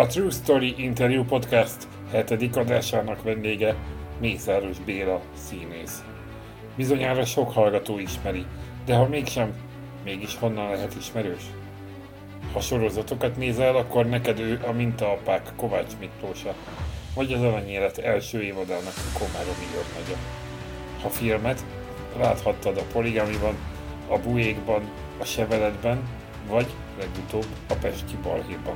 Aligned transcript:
A 0.00 0.06
True 0.06 0.30
Story 0.30 0.74
Interview 0.76 1.24
Podcast 1.24 1.88
hetedik 2.10 2.56
adásának 2.56 3.22
vendége 3.22 3.74
Mészáros 4.20 4.78
Béla 4.78 5.20
színész. 5.34 6.04
Bizonyára 6.76 7.24
sok 7.24 7.52
hallgató 7.52 7.98
ismeri, 7.98 8.44
de 8.84 8.94
ha 8.94 9.08
mégsem, 9.08 9.54
mégis 10.04 10.36
honnan 10.36 10.70
lehet 10.70 10.94
ismerős? 10.98 11.42
Ha 12.52 12.60
sorozatokat 12.60 13.36
nézel, 13.36 13.76
akkor 13.76 14.06
neked 14.06 14.38
ő 14.38 14.60
a 14.66 14.72
mintaapák 14.72 15.52
Kovács 15.56 15.92
Miklósa, 15.98 16.54
vagy 17.14 17.32
az 17.32 17.42
Aranyélet 17.42 17.98
első 17.98 18.42
évadának 18.42 18.94
Komáromi 19.18 19.66
nagyja. 19.98 20.16
Ha 21.02 21.08
filmet, 21.08 21.64
láthattad 22.18 22.76
a 22.76 22.92
Poligamiban, 22.92 23.54
a 24.08 24.18
Buékban, 24.18 24.82
a 25.18 25.24
Seveletben, 25.24 26.02
vagy 26.48 26.66
legutóbb 26.98 27.46
a 27.68 27.74
Pesti 27.74 28.16
Balhéban. 28.22 28.74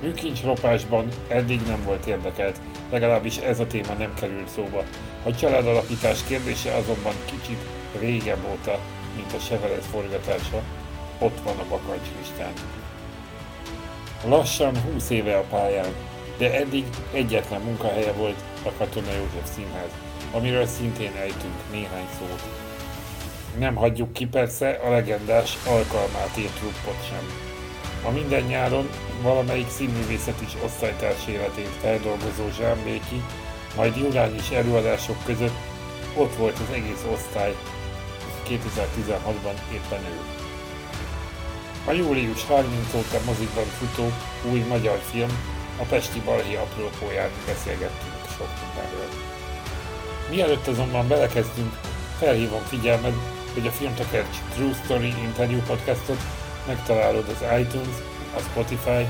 Műkincsropásban 0.00 1.08
eddig 1.28 1.60
nem 1.66 1.82
volt 1.84 2.06
érdekelt, 2.06 2.60
legalábbis 2.90 3.36
ez 3.36 3.60
a 3.60 3.66
téma 3.66 3.92
nem 3.92 4.14
került 4.14 4.48
szóba. 4.48 4.84
A 5.24 5.34
családalapítás 5.34 6.24
kérdése 6.24 6.74
azonban 6.74 7.14
kicsit 7.24 7.58
régebb 7.98 8.44
óta, 8.50 8.78
mint 9.16 9.32
a 9.32 9.38
Sevelet 9.38 9.84
forgatása, 9.84 10.62
ott 11.18 11.40
van 11.44 11.58
a 11.58 11.68
bakancs 11.68 12.06
listán. 12.18 12.52
Lassan 14.24 14.80
20 14.92 15.10
éve 15.10 15.36
a 15.36 15.44
pályán, 15.50 15.94
de 16.38 16.54
eddig 16.54 16.84
egyetlen 17.12 17.60
munkahelye 17.60 18.12
volt 18.12 18.42
a 18.62 18.72
Katona 18.78 19.12
József 19.12 19.54
Színház, 19.54 19.90
amiről 20.32 20.66
szintén 20.66 21.12
ejtünk 21.20 21.54
néhány 21.72 22.08
szót. 22.18 22.42
Nem 23.58 23.74
hagyjuk 23.74 24.12
ki 24.12 24.26
persze 24.26 24.70
a 24.70 24.90
legendás 24.90 25.56
alkalmát 25.66 26.36
írt 26.38 26.60
sem. 27.08 27.49
A 28.04 28.10
minden 28.10 28.42
nyáron 28.42 28.88
valamelyik 29.22 29.70
színművészet 29.70 30.40
is 30.40 30.56
osztálytárs 30.64 31.26
életét 31.26 31.70
feldolgozó 31.80 32.44
Béki, 32.84 33.22
majd 33.76 33.96
is 34.36 34.50
előadások 34.50 35.24
között 35.24 35.58
ott 36.16 36.36
volt 36.36 36.58
az 36.58 36.74
egész 36.74 37.04
osztály 37.12 37.56
2016-ban 38.48 39.72
éppen 39.72 40.04
ő. 40.04 40.18
A 41.86 41.92
július 41.92 42.44
30 42.44 42.94
óta 42.94 43.24
mozikban 43.26 43.64
futó 43.64 44.12
új 44.50 44.60
magyar 44.60 44.98
film 45.10 45.30
a 45.80 45.82
Pesti 45.82 46.20
Balhé 46.20 46.56
aprópóján 46.56 47.30
beszélgettünk 47.46 48.14
sok 48.36 48.48
mindenről. 48.64 49.08
Mielőtt 50.30 50.66
azonban 50.66 51.08
belekezdünk, 51.08 51.72
felhívom 52.18 52.62
figyelmed, 52.62 53.14
hogy 53.54 53.66
a 53.66 53.70
Filmtekercs 53.70 54.36
True 54.54 54.74
Story 54.84 55.14
Interview 55.24 55.60
podcastot 55.60 56.20
megtalálod 56.66 57.28
az 57.28 57.60
iTunes, 57.60 57.96
a 58.36 58.38
Spotify 58.38 59.06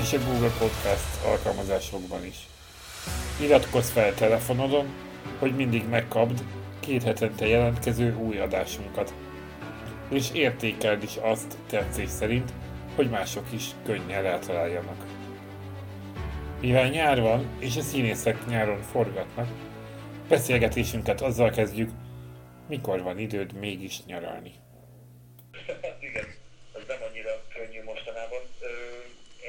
és 0.00 0.12
a 0.12 0.18
Google 0.18 0.50
Podcast 0.58 1.24
alkalmazásokban 1.24 2.24
is. 2.24 2.36
Iratkozz 3.40 3.90
fel 3.90 4.14
telefonodon, 4.14 4.86
hogy 5.38 5.56
mindig 5.56 5.88
megkapd 5.88 6.44
két 6.80 7.02
hetente 7.02 7.46
jelentkező 7.46 8.16
új 8.16 8.38
adásunkat. 8.38 9.14
És 10.10 10.30
értékeld 10.32 11.02
is 11.02 11.16
azt 11.16 11.56
tetszés 11.66 12.10
szerint, 12.10 12.52
hogy 12.96 13.10
mások 13.10 13.46
is 13.52 13.64
könnyen 13.84 14.24
eltaláljanak. 14.24 15.04
Mivel 16.60 16.88
nyár 16.88 17.20
van, 17.20 17.46
és 17.58 17.76
a 17.76 17.80
színészek 17.80 18.46
nyáron 18.46 18.82
forgatnak, 18.82 19.48
beszélgetésünket 20.28 21.20
azzal 21.20 21.50
kezdjük, 21.50 21.90
mikor 22.68 23.02
van 23.02 23.18
időd 23.18 23.52
mégis 23.52 24.04
nyaralni. 24.04 24.52
Igen 26.00 26.40
az 26.82 26.88
nem 26.88 27.02
annyira 27.08 27.32
könnyű 27.54 27.82
mostanában. 27.82 28.42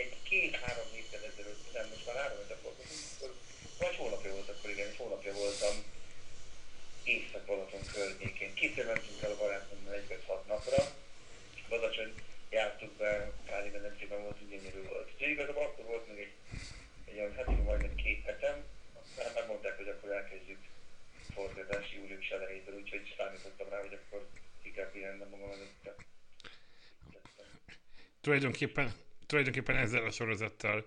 Egy 0.02 0.14
két-három 0.30 0.88
héttel 0.94 1.24
ezelőtt, 1.30 1.64
nem 1.74 1.86
most 1.94 2.06
már 2.06 2.16
három 2.22 2.38
héttel 2.40 2.60
voltam, 2.64 2.88
vagy 3.80 3.96
hónapja 4.02 4.32
volt 4.38 4.50
akkor, 4.54 4.70
igen, 4.70 4.88
egy 4.88 4.98
hónapja 5.02 5.34
voltam 5.34 5.76
Észak-Balaton 7.04 7.84
környékén. 7.94 8.54
Kétszer 8.54 8.86
mentünk 8.86 9.22
el 9.26 9.32
a 9.32 9.42
barátommal 9.42 9.94
egy 9.94 10.24
hat 10.28 10.44
napra. 10.48 10.82
Badacsony 11.74 12.14
jártuk 12.50 12.92
be, 12.98 13.32
Káli 13.46 13.70
medencében 13.70 14.22
volt, 14.22 14.38
hogy 14.38 14.50
gyönyörű 14.50 14.88
volt. 14.88 15.12
Úgyhogy 15.14 15.30
igazából 15.30 15.64
akkor 15.64 15.86
volt 15.86 16.08
még 16.08 16.18
egy, 16.18 16.34
egy 17.06 17.18
olyan, 17.20 17.36
hát 17.36 17.64
majdnem 17.64 17.96
két 17.96 18.24
hetem, 18.26 18.56
aztán 19.02 19.34
már 19.34 19.48
mondták, 19.48 19.78
hogy 19.78 19.88
akkor 19.88 20.12
elkezdjük 20.12 20.62
forgatási 21.34 21.96
július 21.96 22.30
elejétől, 22.30 22.76
úgyhogy 22.76 23.14
számítottam 23.18 23.70
rá, 23.70 23.80
hogy 23.80 24.00
akkor 24.00 24.28
ki 24.64 24.72
kell 24.72 24.92
pihennem 24.92 25.30
magam 25.30 25.52
előtte 25.52 25.96
tulajdonképpen, 28.24 28.92
tulajdonképpen 29.26 29.76
ezzel 29.76 30.06
a 30.06 30.12
sorozattal 30.12 30.86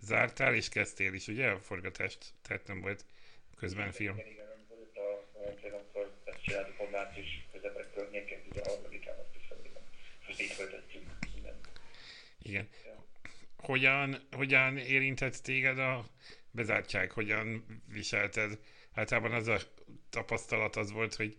zártál 0.00 0.54
és 0.54 0.68
kezdtél 0.68 1.14
is, 1.14 1.26
ugye, 1.26 1.50
a 1.50 1.58
forgatást? 1.58 2.18
Tehát 2.42 2.66
nem 2.66 2.80
volt 2.80 3.04
közben 3.56 3.92
film. 3.92 4.16
Igen, 4.18 4.30
igen, 4.30 4.66
volt 4.68 4.96
a 4.96 5.24
amikor 5.74 6.12
ezt 6.24 6.42
csináltuk 6.42 6.78
a 6.78 6.88
március 6.90 7.46
közepek 7.52 7.92
környékén, 7.94 8.42
ugye 8.50 8.60
a 8.60 8.68
harmadikán 8.68 9.14
azt 9.18 9.42
hiszem, 9.42 9.58
igen. 9.64 9.82
Folytatjuk 10.36 11.04
mindent. 11.34 11.68
Igen. 12.42 12.68
Hogyan, 13.56 14.26
hogyan 14.30 14.76
érintett 14.76 15.34
téged 15.34 15.78
a 15.78 16.04
bezártság? 16.50 17.10
Hogyan 17.10 17.64
viselted? 17.92 18.58
Általában 18.94 19.32
az 19.32 19.48
a 19.48 19.58
tapasztalat 20.10 20.76
az 20.76 20.90
volt, 20.90 21.14
hogy 21.14 21.36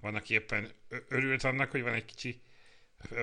van, 0.00 0.14
aki 0.14 0.34
éppen 0.34 0.70
örült 1.08 1.44
annak, 1.44 1.70
hogy 1.70 1.82
van 1.82 1.94
egy 1.94 2.04
kicsi 2.04 2.40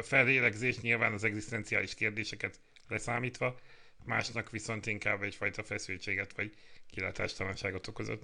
felélegzés 0.02 0.80
nyilván 0.80 1.14
az 1.14 1.24
egzisztenciális 1.24 1.96
kérdéseket 1.96 2.60
leszámítva, 2.88 3.60
másnak 4.04 4.50
viszont 4.52 4.86
inkább 4.86 5.24
egyfajta 5.24 5.64
feszültséget 5.64 6.34
vagy 6.34 6.56
kilátástalanságot 6.92 7.88
okozott. 7.88 8.24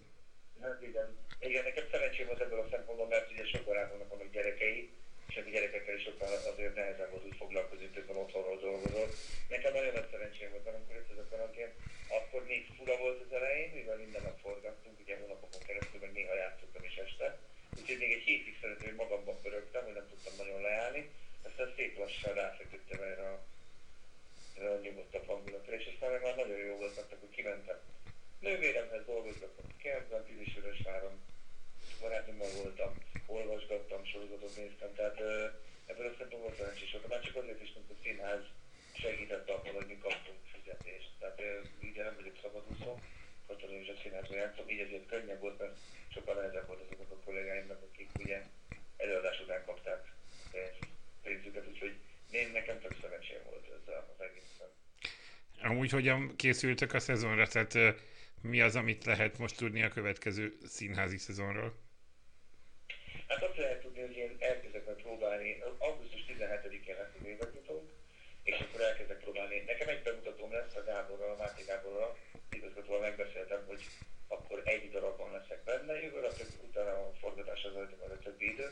Hát 0.62 0.82
igen. 0.82 1.18
Igen, 1.40 1.64
nekem 1.64 1.84
szerencsém 1.92 2.26
volt 2.26 2.40
ebből 2.40 2.60
a 2.60 2.68
szempontból, 2.72 3.08
mert 3.08 3.32
ugye 3.32 3.46
sok 3.46 3.64
barátomnak 3.66 4.10
vannak 4.10 4.32
gyerekei, 4.32 4.90
gyerekekkel 5.54 5.98
sokkal 5.98 6.30
azért 6.52 6.76
nehezen 6.76 7.10
volt 7.12 7.26
úgy 7.30 7.40
foglalkozni, 7.42 7.88
többen 7.96 8.22
otthonról 8.24 8.60
dolgozott. 8.68 9.14
Nekem 9.54 9.74
nagyon 9.74 9.94
nagy 9.94 10.10
szerencsém 10.12 10.50
volt, 10.52 10.68
amikor 10.68 10.96
jött 10.96 11.14
ez 11.14 11.24
a 11.26 11.32
karantén, 11.32 11.70
akkor 12.18 12.42
még 12.52 12.62
fura 12.78 12.96
volt 13.04 13.20
az 13.26 13.34
elején, 13.40 13.70
mivel 13.80 13.98
minden 14.04 14.24
nap 14.28 14.38
forgattunk, 14.46 15.00
ugye 15.04 15.18
hónapokon 15.20 15.62
keresztül, 15.68 16.00
meg 16.00 16.12
néha 16.14 16.36
játszottam 16.44 16.84
is 16.84 16.96
este. 17.06 17.28
Úgyhogy 17.80 18.02
még 18.04 18.12
egy 18.18 18.28
hétig 18.30 18.56
szeretném, 18.62 18.90
hogy 18.90 19.04
magamban 19.04 19.42
pörögtem, 19.42 19.84
hogy 19.84 19.98
nem 20.00 20.10
tudtam 20.10 20.34
nagyon 20.38 20.62
leállni 20.62 21.04
aztán 21.44 21.74
szép 21.76 21.98
lassan 21.98 22.34
ráfeküdtem 22.34 23.02
erre 23.02 23.30
a, 23.30 23.40
erre 24.58 24.70
a 24.70 24.80
nyugodtabb 24.80 25.26
hangulatra, 25.26 25.76
és 25.76 25.90
aztán 25.94 26.22
már 26.22 26.36
nagyon 26.36 26.58
jó 26.58 26.76
volt, 26.76 26.96
mert 26.96 27.12
akkor 27.12 27.30
kimentem. 27.30 27.80
Nővéremhez 28.40 29.06
dolgozgattam 29.06 29.66
kertben, 29.78 30.24
Tízisvörösváron, 30.24 31.22
barátommal 32.04 32.52
voltam, 32.62 32.92
olvasgattam, 33.26 34.06
sorozatot 34.06 34.56
néztem, 34.56 34.92
tehát 34.98 35.20
ebből 35.92 36.08
a 36.12 36.16
szempontból 36.18 36.54
szerencsés 36.58 36.92
voltam. 36.92 37.10
Már 37.14 37.22
csak 37.26 37.36
azért 37.42 37.62
is, 37.66 37.72
mert 37.76 37.90
a 37.96 38.02
színház 38.04 38.44
segített 39.04 39.50
abban, 39.50 39.74
hogy 39.80 39.88
mi 39.88 39.98
kaptunk 39.98 40.40
fizetést. 40.54 41.12
Tehát 41.20 41.40
így 41.88 41.98
nem 42.08 42.16
vagyok 42.20 42.38
szabadúszó, 42.42 42.92
Katona 43.48 43.78
a 43.94 44.02
színházban 44.02 44.38
játszom, 44.38 44.70
így 44.70 44.80
ezért 44.80 45.06
könnyebb 45.06 45.40
volt, 45.40 45.60
mert 45.60 45.78
sokkal 46.14 46.36
nehezebb 46.36 46.68
volt 46.68 46.82
azoknak 46.86 47.12
a 47.12 47.24
kollégáimnak, 47.26 47.82
akik 47.88 48.10
ugye 48.20 48.42
előadás 48.98 49.40
után 49.42 49.64
kapták 49.66 50.02
pénzüket, 51.22 51.68
úgyhogy 51.68 51.96
én 52.32 52.50
nekem 52.52 52.80
tök 52.80 52.96
szerencsém 53.02 53.42
volt 53.50 53.66
ezzel 53.66 54.10
az 54.14 54.26
egészen. 54.28 54.70
Amúgy 55.62 55.92
hogyan 55.92 56.36
készültök 56.36 56.94
a 56.94 57.00
szezonra? 57.00 57.48
Tehát 57.48 57.96
mi 58.42 58.62
az, 58.62 58.76
amit 58.76 59.06
lehet 59.06 59.38
most 59.38 59.58
tudni 59.58 59.84
a 59.84 59.90
következő 59.90 60.58
színházi 60.66 61.18
szezonról? 61.18 61.83
Hát 63.28 63.44
azt 63.44 63.58
lehet 63.58 63.82
tudni, 63.82 64.02
hogy 64.02 64.18
én 64.18 64.36
elkezdek 64.40 64.86
majd 64.86 65.02
próbálni, 65.02 65.64
augusztus 65.78 66.26
17-én 66.28 66.96
lesz 66.96 67.16
az 67.20 67.26
évadnyitónk, 67.26 67.92
és 68.44 68.60
akkor 68.60 68.82
elkezdek 68.82 69.20
próbálni. 69.20 69.64
Nekem 69.66 69.88
egy 69.88 70.02
bemutatóm 70.02 70.52
lesz 70.52 70.76
a 70.76 70.84
Gáborral, 70.84 71.32
a 71.32 71.38
Máté 71.38 71.64
Gáborral, 71.64 72.18
igazgatóval 72.50 73.00
megbeszéltem, 73.00 73.64
hogy 73.66 73.82
akkor 74.28 74.62
egy 74.64 74.92
darabban 74.92 75.32
leszek 75.32 75.64
benne, 75.64 76.02
jövőre, 76.02 76.30
utána 76.68 76.92
a 76.92 77.14
forgatás 77.20 77.64
az 77.64 77.76
a 77.76 78.18
többi 78.24 78.46
idő 78.46 78.68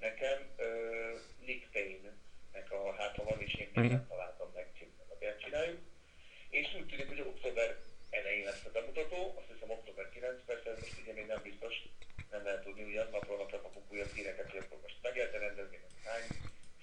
Nekem 0.00 0.38
uh, 0.58 1.20
Nick 1.46 1.70
Payne-nek 1.72 2.72
a 2.72 2.94
háta 2.98 3.22
van, 3.24 3.40
és 3.40 3.54
én 3.54 3.68
még 3.74 3.90
nem 3.90 4.06
találtam 4.08 4.50
meg 4.54 4.66
címnek, 4.78 5.36
csináljuk. 5.38 5.80
És 6.50 6.74
úgy 6.74 6.86
tűnik, 6.86 7.08
hogy 7.08 7.20
október 7.20 7.76
elején 8.10 8.44
lesz 8.44 8.64
a 8.64 8.70
bemutató, 8.70 9.34
azt 9.36 9.52
hiszem 9.52 9.70
október 9.70 10.08
9, 10.10 10.44
persze 10.46 10.70
most 10.70 11.00
ugye 11.02 11.12
még 11.12 11.26
nem 11.26 11.42
biztos, 11.42 11.74
nem 12.30 12.44
lehet 12.44 12.62
tudni, 12.62 12.82
ugyan 12.82 13.08
napról 13.10 13.36
napra 13.36 13.60
kapunk 13.60 13.92
újabb 13.92 14.12
híreket, 14.14 14.50
hogy 14.50 14.62
akkor 14.64 14.78
most 14.82 14.98
meg 15.02 15.16
lehet 15.16 15.32
rendezni, 15.32 15.78
hány 16.04 16.26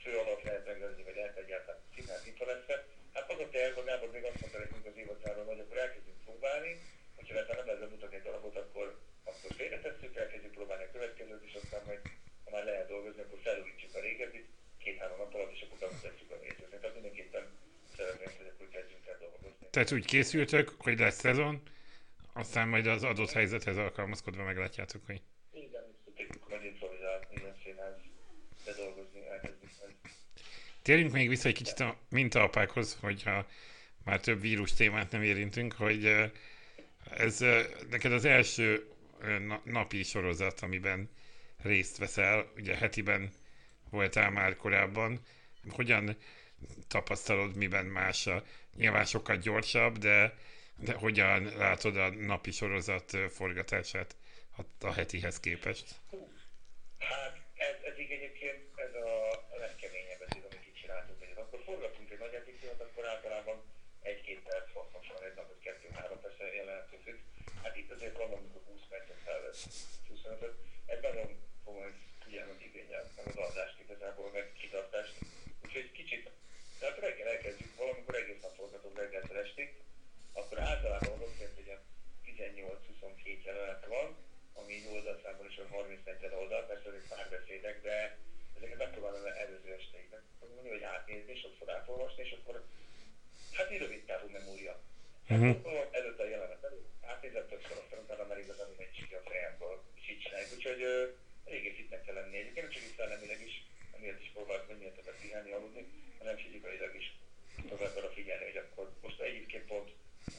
fő 0.02 0.18
alatt 0.18 0.44
lehet 0.44 0.66
megrendezni, 0.66 1.04
vagy 1.04 1.16
lehet 1.16 1.38
egyáltalán 1.38 1.82
színház 1.96 2.24
nyitva 2.26 2.46
lesz 2.46 2.66
Hát 3.14 3.32
az 3.32 3.40
a 3.40 3.50
terv, 3.50 3.78
a 3.78 3.84
Gábor 3.84 4.12
még 4.12 4.24
azt 4.24 4.40
mondta 4.42 4.60
nekünk 4.60 4.86
az 4.86 4.98
évadzáron, 5.04 5.46
hogy 5.46 5.60
akkor 5.60 5.78
elkezdünk 5.78 6.20
próbálni, 6.26 6.72
hogyha 7.16 7.34
lehet 7.34 7.56
nem 7.56 7.66
lehet 7.66 7.80
bemutatni 7.80 8.16
egy 8.16 8.22
darabot, 8.22 8.56
akkor, 8.56 8.88
akkor 9.24 9.52
félretesszük, 9.60 10.16
elkezdjük 10.16 10.54
próbálni 10.54 10.84
a 10.84 10.92
következőt, 10.92 11.44
és 11.50 11.54
aztán 11.62 11.82
majd 11.86 12.02
ha 12.44 12.50
már 12.52 12.66
lehet 12.66 12.88
dolgozni, 12.88 13.22
akkor 13.22 13.40
felújítsuk 13.44 13.96
a 13.96 14.00
régebbit, 14.00 14.48
két-három 14.78 15.18
nap 15.18 15.34
alatt, 15.34 15.54
és 15.56 15.62
akkor 15.62 15.78
bemutatjuk 15.78 16.32
a 16.32 16.36
nézőknek. 16.42 16.80
Tehát 16.80 16.94
mindenképpen 16.94 17.46
szeretném, 17.96 18.32
hogy 18.38 18.52
akkor 18.54 18.68
kezdjünk 18.70 19.08
el 19.08 19.18
dolgozni. 19.20 19.68
Tehát 19.70 19.92
úgy 19.92 20.06
készültök, 20.06 20.68
hogy 20.78 21.00
lesz 21.00 21.20
szezon, 21.20 21.62
aztán 22.34 22.68
majd 22.68 22.88
az 22.88 23.04
adott 23.04 23.32
helyzethez 23.32 23.78
alkalmazkodva 23.78 24.44
meglátjátok, 24.44 25.06
hogy... 25.06 25.22
Igen, 25.52 25.86
tudjuk 26.06 26.50
majd 26.50 26.64
improvizálni, 26.64 27.26
ilyen 27.30 27.56
színház, 27.64 27.96
bedolgozni, 28.68 29.28
elkezdni. 29.30 29.68
Térjünk 30.88 31.12
még 31.12 31.30
vissza 31.30 31.48
egy 31.48 31.54
kicsit 31.54 31.80
a 31.80 31.98
mintaapákhoz, 32.10 32.98
hogyha 33.02 33.48
már 34.04 34.20
több 34.20 34.42
vírus 34.42 34.74
témát 34.74 35.12
nem 35.12 35.24
érintünk, 35.24 35.74
hogy 35.74 36.32
ez 37.10 37.40
neked 37.90 38.12
az 38.12 38.26
első 38.26 38.88
napi 39.64 40.04
sorozat, 40.04 40.60
amiben 40.60 41.10
részt 41.58 41.98
veszel, 41.98 42.52
ugye 42.56 42.76
hetiben 42.76 43.32
voltál 43.90 44.30
már 44.30 44.56
korábban. 44.56 45.20
Hogyan 45.70 46.18
tapasztalod, 46.88 47.56
miben 47.56 47.86
más 47.86 48.28
a, 48.28 48.44
nyilván 48.76 49.06
sokkal 49.06 49.36
gyorsabb, 49.36 49.98
de, 49.98 50.38
de 50.78 50.94
hogyan 50.94 51.44
látod 51.44 51.98
a 51.98 52.10
napi 52.10 52.52
sorozat 52.52 53.18
forgatását 53.30 54.16
a, 54.58 54.86
a 54.86 54.94
hetihez 54.94 55.40
képest? 55.40 55.96
Hát 57.00 57.47
így 58.08 58.18
egyébként 58.20 58.80
ez 58.86 58.94
a, 58.96 59.10
legkeményebb, 59.64 60.22
ez 60.28 60.44
amit 60.50 60.68
itt 60.68 60.80
csináltunk. 60.82 61.20
Hogy 61.20 61.34
akkor 61.36 61.60
forgatunk 61.70 62.10
egy 62.12 62.20
nagy 62.20 62.34
epizódot, 62.34 62.82
akkor 62.82 63.06
általában 63.06 63.58
egy-két 64.02 64.40
perc 64.48 64.74
van 64.74 65.24
egy 65.28 65.36
napot, 65.36 65.60
kettő-három 65.60 66.20
perc 66.22 66.38
jelenettől 66.40 67.00
függ. 67.06 67.20
Hát 67.64 67.76
itt 67.78 67.92
azért 67.92 68.18
van, 68.18 68.32
amikor 68.32 68.62
20 68.66 68.82
percet 68.90 69.22
felvesz 69.26 69.64
25 70.08 70.56
Ez 70.86 71.02
nagyon 71.02 71.28
komoly 71.64 71.92
figyelmet 72.24 72.62
igényel, 72.62 73.12
meg 73.16 73.26
az 73.28 73.38
adást 73.50 73.80
igazából, 73.80 74.30
meg 74.32 74.54
kitartást. 74.60 75.14
Úgyhogy 75.64 75.92
kicsit 75.92 76.30
tehát 76.80 77.00
reggel 77.00 77.28
elkezdjük, 77.28 77.76
valamikor 77.76 78.16
egész 78.16 78.42
nap 78.42 78.56
forgatunk 78.56 78.98
reggeltől 78.98 79.38
estig, 79.38 79.74
akkor 80.34 80.60
általában 80.60 81.20
hogy 81.20 81.52
ugye 81.58 81.78
18-22 82.26 83.44
jelenet 83.44 83.86
van, 83.86 84.27
ami 84.68 84.76
egy 84.76 84.94
oldalszámban 84.98 85.48
is 85.52 85.56
30-40 85.56 86.40
oldal, 86.42 86.64
persze 86.70 86.88
ezek 86.90 87.06
párbeszédek, 87.14 87.82
de 87.82 88.18
ezeket 88.58 88.78
megpróbálom 88.78 89.26
előző 89.26 89.72
estéig 89.80 90.10
mondani, 90.40 90.70
hogy 90.70 90.84
átnézni, 90.84 91.36
sokszor 91.36 91.70
átolvasni, 91.70 92.24
és 92.24 92.32
akkor 92.38 92.56
hát 93.58 93.70
egy 93.72 93.82
rövid 93.84 94.04
távú 94.06 94.28
memória. 94.38 94.74
Uh-huh. 95.30 95.56
Hát, 95.66 95.94
előtte 96.00 96.24
a 96.24 96.32
jelenet 96.34 96.64
előtt 96.64 96.90
átnézem 97.12 97.48
többször, 97.48 97.78
aztán 97.84 98.00
utána 98.06 98.26
már 98.30 98.40
igazán 98.40 98.70
megy 98.78 99.08
ki 99.08 99.16
a 99.22 99.28
fejemből, 99.30 99.76
és 100.00 100.10
így 100.12 100.22
csináljuk. 100.24 100.54
Úgyhogy 100.56 100.82
eléggé 101.46 101.72
fitnek 101.80 102.04
kell 102.06 102.18
lenni. 102.20 102.38
Egyébként 102.38 102.66
nem 102.66 102.74
csak 102.76 102.84
itt 102.84 102.98
szellemileg 102.98 103.42
is, 103.50 103.56
amiért 103.96 104.22
is 104.22 104.32
próbálok 104.36 104.68
minél 104.68 104.94
többet 104.96 105.22
pihenni, 105.22 105.52
aludni, 105.52 105.84
hanem 106.20 106.36
fizikailag 106.38 106.96
is 107.02 107.08
tovább 107.70 107.96
arra 107.98 108.10
figyelni, 108.18 108.46
hogy 108.50 108.62
akkor 108.64 108.86
most 109.06 109.20
egyébként 109.20 109.66
pont 109.66 109.90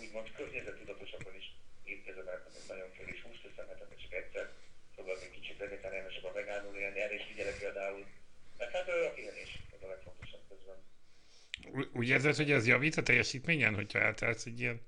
úgymond 0.00 0.32
környezetudatosabban 0.36 1.34
is 1.42 1.46
étkezem 1.90 2.28
el, 2.28 2.40
hogy 2.44 2.62
nagyon 2.68 2.90
föl 2.96 3.08
is 3.14 3.20
húst 3.22 3.42
teszem, 3.42 3.66
hát 3.68 3.78
csak 4.02 4.12
egyszer, 4.12 4.46
szóval 4.96 5.16
még 5.20 5.30
kicsit 5.30 5.58
vegetáriánusabban 5.58 6.32
vegánul 6.32 6.76
élni, 6.76 7.00
erre 7.00 7.14
is 7.14 7.24
figyelek 7.30 7.58
például. 7.58 8.06
Mert 8.58 8.72
hát 8.72 8.88
a 8.88 9.12
pihenés, 9.14 9.50
ez 9.74 9.82
a 9.82 9.88
legfontosabb 9.88 10.44
közben. 10.48 10.76
Úgy 11.92 12.08
érzed, 12.08 12.36
hogy 12.36 12.50
ez 12.50 12.66
javít 12.66 12.96
a 12.96 13.02
teljesítményen, 13.02 13.74
hogyha 13.74 13.98
eltelsz 13.98 14.46
egy 14.46 14.60
ilyen 14.60 14.80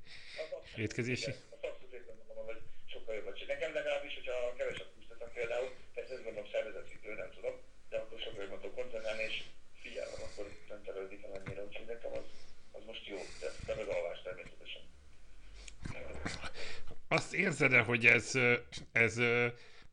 étkezési? 0.77 1.31
A 1.31 1.57
szakszerűen 1.63 2.17
mondom, 2.27 2.45
hogy 2.45 2.61
sokkal 2.93 3.15
jobban 3.15 3.35
csinál. 3.35 3.57
Nekem 3.57 3.75
legalábbis, 3.75 4.15
hogyha 4.15 4.55
kevesebb 4.57 4.91
teszem 5.09 5.33
például, 5.33 5.69
persze 5.95 6.13
ezt 6.13 6.25
gondolom 6.25 6.51
szervezetfüggő, 6.51 7.15
nem 7.15 7.31
tudom, 7.35 7.55
de 7.89 7.97
akkor 7.97 8.21
sokkal 8.21 8.43
jobban 8.43 8.61
tudok 8.61 8.75
koncentrálni, 8.75 9.23
és 9.23 9.43
figyelem, 9.83 10.21
akkor 10.29 10.47
nem 10.69 10.83
terelődik 10.85 11.23
el 11.25 11.35
ennyire, 11.39 11.63
úgyhogy 11.65 11.87
nekem 11.87 12.13
az, 12.13 12.27
az 12.73 12.83
most 12.85 13.07
jó, 13.07 13.19
de, 13.41 13.49
de 13.67 13.75
meg 13.75 13.89
alvás. 13.89 14.20
Azt 17.13 17.35
érzed-e, 17.35 17.81
hogy 17.81 18.07
ez, 18.07 18.39
ez 18.93 19.17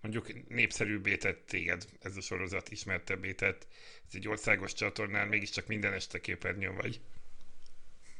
mondjuk 0.01 0.49
népszerűbbé 0.49 1.15
tett 1.17 1.45
téged, 1.47 1.85
ez 2.01 2.17
a 2.17 2.21
sorozat 2.21 2.69
ismertebbé 2.69 3.33
tett, 3.33 3.67
ez 4.07 4.13
egy 4.13 4.27
országos 4.27 4.73
csatornán, 4.73 5.27
mégiscsak 5.27 5.67
minden 5.67 5.93
este 5.93 6.19
képernyőn 6.19 6.75
vagy? 6.75 6.99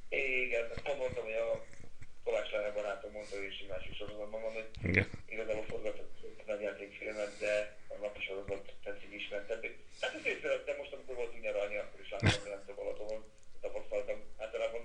Igen, 0.10 0.68
pont 0.84 0.98
mondtam, 0.98 1.24
hogy 1.24 1.34
a 1.34 1.66
Kovács 2.24 2.52
Lene 2.52 2.72
barátom 2.72 3.12
mondta, 3.12 3.36
hogy 3.36 3.46
is 3.46 3.60
egy 3.60 3.68
másik 3.68 3.96
sorozatban 3.96 4.42
van, 4.42 4.54
hogy 4.54 4.70
Igen. 4.84 5.08
igazából 5.26 5.64
forgatott 5.64 6.46
nagy 6.46 6.62
játékfilmet, 6.62 7.38
de 7.40 7.78
a 7.88 7.96
napi 8.02 8.22
sorozat 8.22 8.74
tetszik 8.84 9.14
ismertebbé. 9.14 9.78
Hát 10.02 10.14
ez 10.16 10.26
észrevettem 10.26 10.78
most, 10.78 10.94
amikor 10.94 11.16
voltunk 11.16 11.44
nyaralni, 11.44 11.76
akkor 11.76 12.00
is 12.02 12.10
láttam, 12.10 12.42
hogy 12.42 12.50
nem 12.50 12.64
tudom, 12.66 12.76
Balatonon 12.76 13.24
tapasztaltam 13.62 14.18
általában 14.38 14.82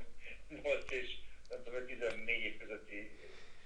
8 0.63 0.91
és 0.91 1.09
nem 1.49 1.63
tudom, 1.65 1.87
14 1.87 2.43
év 2.45 2.57
közötti 2.57 3.22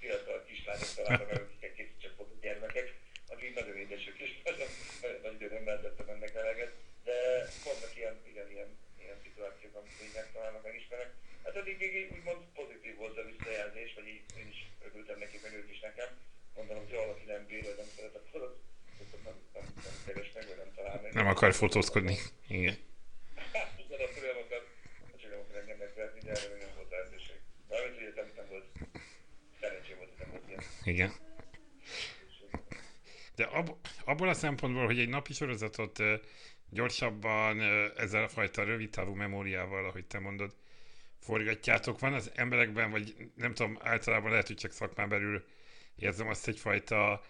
fiatal 0.07 0.45
kislányok 0.49 0.93
találtam 0.99 1.29
el, 1.35 1.43
akiket 1.45 1.75
készítsek 1.77 2.13
fotót 2.19 2.41
gyermekek, 2.41 2.89
akik 3.33 3.55
nagyon 3.55 3.77
édesek 3.85 4.17
és 4.25 4.31
nagyon, 4.49 4.69
nagyon 5.03 5.21
nagy 5.25 5.35
időrömmel 5.39 5.81
tettem 5.81 6.09
ennek 6.15 6.35
eleget, 6.43 6.73
de 7.07 7.17
vannak 7.65 7.93
ilyen, 8.01 8.17
igen, 8.31 8.49
ilyen, 8.55 8.71
ilyen 9.03 9.19
szituációk, 9.25 9.75
amit 9.79 10.03
így 10.05 10.17
megtalálnak, 10.21 10.63
megismerek. 10.63 11.11
Hát 11.45 11.57
eddig 11.57 11.77
még 11.79 12.13
úgymond 12.17 12.41
pozitív 12.61 12.95
volt 13.03 13.17
a 13.19 13.29
visszajelzés, 13.31 13.91
vagy 13.99 14.09
így 14.15 14.23
én 14.41 14.49
is 14.55 14.61
örültem 14.87 15.19
neki, 15.19 15.37
meg 15.43 15.53
ők 15.61 15.71
is 15.75 15.81
nekem. 15.89 16.11
Mondom, 16.57 16.77
hogy 16.83 16.95
valaki 17.05 17.25
nem 17.35 17.47
bír, 17.47 17.63
vagy 17.65 17.77
nem 17.83 17.91
szeret, 17.97 18.17
akkor 18.21 18.41
nem, 18.99 19.11
nem, 19.25 19.37
nem, 19.55 19.65
nem 19.87 19.95
keres 20.07 20.31
meg, 20.35 20.45
vagy 20.49 20.61
nem 20.65 20.73
talál 20.75 20.99
meg. 21.03 21.13
Nem 21.13 21.27
akar 21.35 21.53
fotózkodni. 21.55 22.17
Igen. 22.49 22.77
Hát, 23.53 23.71
igen, 23.85 24.01
akkor 24.07 24.23
nem 24.31 24.39
akar, 24.45 24.63
csak 25.21 25.31
nem 25.31 25.41
akar 25.45 25.57
engem 25.63 25.79
megverni, 25.85 26.21
de 26.21 26.31
erre 26.31 26.57
nem 26.65 26.73
volt 26.77 26.91
lehetőség. 26.91 27.39
Valamint, 27.69 27.97
hogy 27.99 28.15
nem, 28.15 28.31
nem 28.37 28.49
volt 28.49 28.67
szerencsém 29.61 29.97
volt, 29.97 30.09
hogy 30.09 30.19
nem 30.19 30.31
volt 30.31 30.49
ilyen. 30.49 30.63
Igen. 30.87 31.13
De 33.35 33.45
ab, 33.45 33.77
abból 34.05 34.29
a 34.29 34.35
szempontból, 34.35 34.85
hogy 34.85 34.99
egy 34.99 35.09
napi 35.09 35.33
sorozatot 35.33 36.03
gyorsabban 36.71 37.61
ezzel 37.97 38.23
a 38.23 38.29
fajta 38.29 38.65
rövid 38.65 38.91
távú 38.91 39.15
memóriával, 39.15 39.85
ahogy 39.85 40.07
te 40.07 40.19
mondod, 40.19 40.55
forgatjátok, 41.21 41.99
van 41.99 42.13
az 42.13 42.31
emberekben, 42.35 42.91
vagy 42.91 43.31
nem 43.35 43.55
tudom, 43.55 43.79
általában 43.81 44.31
lehet, 44.31 44.47
hogy 44.47 44.57
csak 44.57 44.73
szakmán 44.73 45.09
belül 45.09 45.45
érzem 45.97 46.29
azt 46.29 46.49
egyfajta 46.49 47.25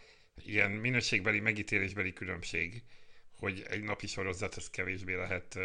ilyen 0.44 0.70
minőségbeli, 0.70 1.40
megítélésbeli 1.40 2.12
különbség, 2.12 2.82
hogy 3.38 3.64
egy 3.68 3.82
napi 3.82 4.06
sorozat 4.06 4.54
az 4.54 4.70
kevésbé 4.70 5.14
lehet 5.14 5.58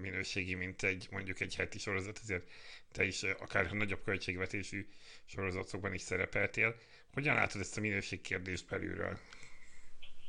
minőségi, 0.00 0.54
mint 0.54 0.82
egy 0.82 1.08
mondjuk 1.10 1.40
egy 1.40 1.54
heti 1.54 1.78
sorozat, 1.78 2.18
ezért 2.22 2.50
te 2.92 3.04
is 3.04 3.22
akár 3.22 3.70
nagyobb 3.70 4.04
költségvetésű 4.04 4.86
sorozatokban 5.24 5.94
is 5.94 6.00
szerepeltél. 6.00 6.74
Hogyan 7.12 7.34
látod 7.34 7.60
ezt 7.60 7.76
a 7.76 7.80
minőség 7.80 8.20
kérdést 8.20 8.66
belülről? 8.68 9.18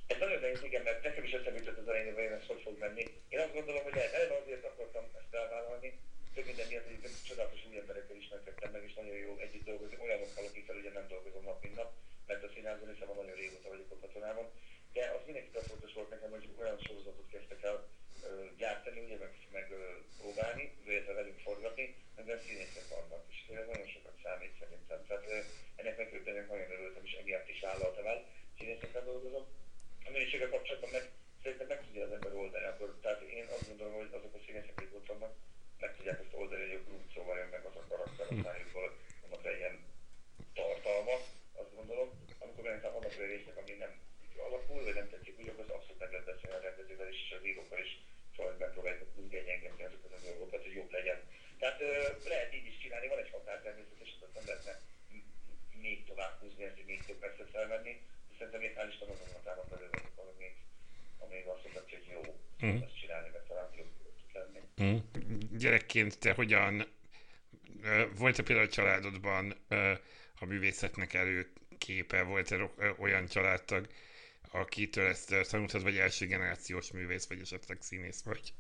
Ez 0.08 0.18
nagyon 0.20 0.40
nehéz, 0.40 0.64
igen, 0.64 0.84
mert 0.84 1.04
nekem 1.04 1.24
is 1.24 1.32
eszembe 1.32 1.60
az 1.82 1.88
elején, 1.88 2.14
hogy 2.14 2.24
ez 2.24 2.46
hogy 2.48 2.62
fog 2.64 2.80
menni. 2.80 3.06
Én 3.30 3.40
azt 3.40 3.54
gondolom, 3.54 3.84
hogy 3.84 3.98
eleve 3.98 4.38
azért 4.44 4.66
akartam 4.66 5.04
ezt 5.20 5.34
elvállalni, 5.34 6.00
több 6.34 6.46
minden 6.46 6.68
miatt 6.68 6.88
hogy 6.90 7.12
csodálatos 7.28 7.66
új 7.70 7.78
emberekkel 7.78 8.16
ismerkedtem 8.16 8.72
meg, 8.72 8.84
és 8.88 8.94
nagyon 8.94 9.18
jó 9.26 9.38
együtt 9.38 9.66
dolgozni, 9.66 9.98
olyanokkal, 10.06 10.46
akikkel 10.46 10.76
ugye 10.76 10.92
nem 10.92 11.08
dolgozom 11.08 11.44
nap, 11.44 11.62
mint 11.64 11.76
nap, 11.76 11.92
mert 12.28 12.44
a 12.44 12.50
színházban 12.54 12.92
is 12.94 13.00
nagyon 13.00 13.36
régóta 13.36 13.70
vagyok 13.70 13.92
a 13.92 14.00
katonában. 14.06 14.46
De 14.94 15.04
az 15.16 15.22
mindenképpen 15.26 15.64
fontos 15.64 15.94
volt 15.94 16.10
nekem, 16.10 16.30
hogy 16.30 16.50
olyan 16.62 16.80
sorozatot 16.86 17.30
kezdtek 17.32 17.64
el 17.64 17.81
gyártani, 19.18 19.38
ugye, 19.38 19.60
meg, 19.60 19.68
próbálni, 20.22 20.64
illetve 20.86 21.14
velünk 21.14 21.40
forgatni, 21.40 21.96
meg 22.16 22.42
színészek 22.48 22.88
vannak, 22.90 23.24
és 23.30 23.38
ez 23.56 23.68
nagyon 23.72 23.88
sokat 23.88 24.16
számít 24.24 24.54
szerintem. 24.60 25.00
Tehát 25.08 25.26
ennek 25.76 25.98
megkötően 25.98 26.46
nagyon 26.50 26.72
örültem, 26.72 27.06
és 27.06 27.14
emiatt 27.14 27.50
is 27.50 27.60
vállaltam 27.60 28.06
el, 28.06 28.26
színészekkel 28.58 29.04
dolgozom. 29.04 29.46
A 30.06 30.10
minőséggel 30.10 30.50
kapcsolatban 30.50 30.90
meg 30.90 31.06
szerintem 31.44 31.68
meg 31.68 31.82
tudja 31.86 32.04
az 32.06 32.12
ember 32.12 32.34
oldani, 32.34 32.66
akkor, 32.66 32.90
tehát 33.02 33.22
én 33.22 33.46
azt 33.56 33.68
gondolom, 33.68 33.94
hogy 33.94 34.10
azok 34.12 34.34
a 34.34 34.44
színészek, 34.46 34.76
akik 34.76 34.96
ott 34.96 35.08
vannak, 35.08 35.34
meg 35.80 35.96
tudják 35.96 36.20
ezt 36.20 36.40
oldani, 36.42 36.64
hogy 36.64 36.78
a 36.78 37.14
szóval 37.14 37.38
jön 37.38 37.54
meg 37.56 37.66
az 37.66 37.76
a 37.76 37.86
karakter, 37.90 38.28
a 38.30 38.36
szájukból 38.44 38.90
vannak 39.22 39.58
ilyen 39.58 39.78
tartalma, 40.54 41.16
azt 41.62 41.76
gondolom. 41.76 42.10
Amikor 42.40 42.64
meg 42.64 42.82
vannak 42.82 43.16
olyan 43.18 43.34
részek, 43.36 43.58
ami 43.58 43.74
nem 43.84 43.94
alakul, 44.48 44.84
vagy 44.84 44.94
nem 44.94 45.10
tetszik 45.10 45.40
úgy, 45.40 45.48
akkor 45.48 45.64
az 45.64 45.76
abszolút 45.76 46.00
meg 46.00 46.12
lehet 46.12 46.30
beszélni 46.32 46.58
a 46.58 46.66
rendezővel 46.68 47.10
és 47.14 47.36
az 47.38 47.46
írókkal 47.46 47.80
is, 47.80 47.92
megpróbáljuk 48.66 49.18
úgy 49.24 49.34
egyengedni 49.42 49.84
azokat 49.84 50.14
a 50.18 50.26
dolgokat, 50.28 50.64
hogy 50.66 50.76
jobb 50.80 50.92
legyen. 50.98 51.20
Tehát 51.60 51.80
lehet 52.32 52.54
így 52.58 52.68
is 52.72 52.78
csinálni, 52.84 53.08
van 53.08 53.24
egy 53.24 53.34
határ 53.36 53.60
természetesen, 53.62 54.20
azt 54.26 54.36
nem 54.38 54.48
lehetne 54.48 54.74
még 55.82 56.06
tovább 56.06 56.40
húzni, 56.40 56.64
ezt 56.64 56.86
még 56.86 57.04
több 57.06 57.20
percet 57.20 57.50
felvenni, 57.50 58.02
szerintem 58.38 58.62
még 58.62 58.74
hál' 58.76 58.90
Isten 58.92 59.10
azon 59.10 59.28
a 59.28 59.34
határon 59.34 59.66
belül 59.70 59.90
vagyok, 59.90 60.36
ami, 60.36 60.50
ami 61.18 61.44
azt 61.46 61.64
mutatja, 61.68 61.98
hogy 61.98 62.08
jó 62.14 62.22
mm. 62.66 62.82
azt 62.82 63.00
csinálni, 63.00 63.30
mert 63.30 63.48
talán 63.48 63.70
jobb 63.78 63.92
lenni. 64.34 64.60
Mm. 64.84 64.98
Gyerekként 65.58 66.20
te 66.20 66.34
hogyan 66.34 66.86
volt-e 68.18 68.44
például 68.44 68.68
a 68.68 68.72
családodban 68.72 69.56
a 70.40 70.46
művészetnek 70.46 71.14
előképe, 71.14 72.24
volt-e 72.24 72.70
olyan 72.98 73.28
családtag, 73.28 73.88
akitől 74.52 75.08
ezt 75.08 75.50
tanultad, 75.50 75.84
vagy 75.84 75.98
első 75.98 76.26
generációs 76.26 76.92
művész, 76.92 77.28
vagy 77.28 77.40
esetleg 77.40 77.82
színész 77.82 78.24
vagy? 78.24 78.54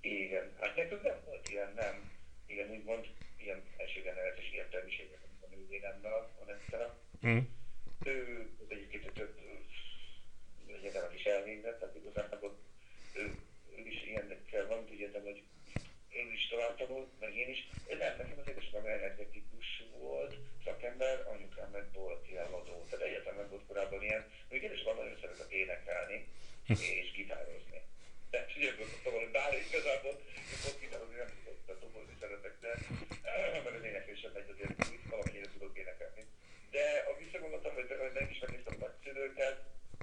Igen, 0.00 0.52
hát 0.60 0.76
nekünk 0.76 1.02
nem 1.02 1.16
volt 1.24 1.48
ilyen, 1.48 1.72
nem. 1.76 2.10
igen, 2.46 2.70
úgymond 2.70 3.06
ilyen 3.36 3.62
első 3.76 4.02
generációs 4.02 4.50
értelmiségek, 4.50 5.18
a 5.40 5.46
nővédelemmel 5.54 6.12
a 6.12 6.44
Nextera. 6.44 6.98
Mm. 7.26 7.38
Ő 8.04 8.48
az 8.64 8.66
egyébként 8.68 9.12
több 9.12 9.38
egyetemet 10.84 11.14
is 11.14 11.24
elvégzett, 11.24 11.78
tehát 11.78 11.96
igazából 11.96 12.58
ő, 13.14 13.34
ő 13.76 13.88
is 13.88 14.06
ilyenekkel 14.06 14.66
van, 14.66 14.86
tudjátok, 14.86 15.24
hogy 15.24 15.42
ő 16.10 16.32
is 16.32 16.48
tovább 16.48 16.76
tanult, 16.76 17.08
meg 17.20 17.36
én 17.36 17.48
is. 17.48 17.68
Nem, 17.88 18.16
nekem 18.16 18.38
az 18.38 18.48
édesapám 18.48 18.86
energetikus 18.86 19.84
volt, 19.98 20.36
szakember, 20.64 21.26
anyukám 21.32 21.70
meg 21.70 21.86
volt 21.92 22.24
eladó. 22.36 22.86
Tehát 22.90 23.06
egyetem 23.06 23.34
meg 23.34 23.48
volt 23.48 23.66
korábban 23.66 24.02
ilyen. 24.02 24.24
Még 24.50 24.62
édesapám 24.62 24.96
nagyon 24.96 25.18
szeretett 25.20 25.52
énekelni 25.52 26.28
és 27.02 27.12
gitározni. 27.12 27.80
De 28.30 28.46
tudtam 28.92 29.12
volna, 29.12 29.30
bár 29.30 29.52
igazából 29.68 30.14
én 30.52 30.60
ott 30.68 30.80
gitározni 30.80 31.16
nem 31.16 31.30
tudok, 31.36 31.58
tehát 31.66 31.80
dobozni 31.82 32.16
szeretek, 32.20 32.54
de 32.64 32.70
mert 33.64 33.76
az 33.78 33.84
éneklésem 33.90 34.32
megy 34.36 34.50
azért 34.54 34.74
úgy, 34.90 35.00
valamennyire 35.10 35.48
tudok 35.56 35.78
énekelni. 35.82 36.22
De 36.74 36.84
a 37.10 37.12
visszagondoltam, 37.22 37.74
hogy, 37.74 37.88
hogy 38.04 38.16
meg 38.18 38.30
is 38.30 38.38
megnéztem 38.38 38.76
a 38.76 38.84
nagyszülőket, 38.84 39.56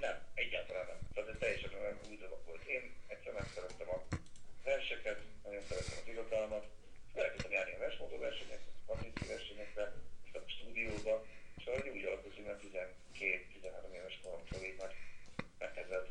nem, 0.06 0.16
egyáltalán 0.34 0.86
nem. 0.92 1.00
Tehát 1.14 1.30
ez 1.30 1.40
teljesen 1.40 1.74
olyan 1.82 2.00
új 2.10 2.18
dolog 2.24 2.42
volt. 2.50 2.64
Én 2.76 2.84
egyszer 3.14 3.34
nem 3.34 3.48
szerettem 3.56 3.90
a 3.96 4.00
verseket, 4.64 5.20
nagyon 5.44 5.64
szerettem 5.70 5.98
az 6.02 6.08
irodalmat, 6.14 6.66
elkezdtem 7.14 7.52
járni 7.52 7.74
a 7.76 7.84
versmódó 7.86 8.18
versenyekre, 8.18 8.72
a 8.80 8.86
patinci 8.90 9.26
versenyekre, 9.34 9.84
aztán 10.26 10.44
a 10.44 10.71
stúdióba, 10.82 11.26
és 11.58 11.66
ahogy 11.66 11.90
úgy 11.96 12.06
alakult, 12.06 12.36
hogy 12.36 12.46
már 12.46 12.56
12-13 12.56 13.94
éves 13.94 14.20
koromtól 14.24 14.60
így 14.64 14.76
már 14.80 14.94
megkezdett, 15.60 16.08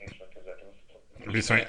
én 0.00 0.08
is 0.10 0.16
megkezdettem 0.18 0.66
azt 0.68 1.26
a 1.26 1.30
Viszony, 1.30 1.62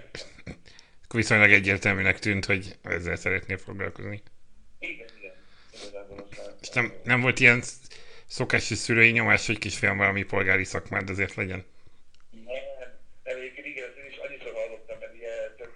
viszonylag 1.14 1.52
egyértelműnek 1.52 2.20
tűnt, 2.20 2.46
hogy 2.46 2.78
ezzel 2.82 3.16
szeretnél 3.16 3.58
foglalkozni. 3.58 4.22
Igen, 4.80 5.08
igen. 5.20 5.34
Aztán... 5.72 6.58
És 6.62 6.70
nem, 6.70 6.94
nem 7.04 7.22
volt 7.22 7.40
ilyen 7.40 7.62
szokási 8.26 8.76
szülői 8.76 9.12
nyomás, 9.12 9.46
hogy 9.46 9.58
kisfiam 9.60 9.98
valami 9.98 10.24
polgári 10.24 10.64
szakmád 10.64 11.10
azért 11.10 11.36
legyen? 11.36 11.66
Nem, 12.30 12.64
nem, 12.80 12.92
egyébként 13.24 13.68
igen, 13.68 13.88
ezt 13.88 13.98
én 13.98 14.06
is 14.06 14.18
annyiszor 14.18 14.54
hallottam, 14.54 14.98
mert 15.00 15.14
ugye 15.14 15.34
több, 15.58 15.74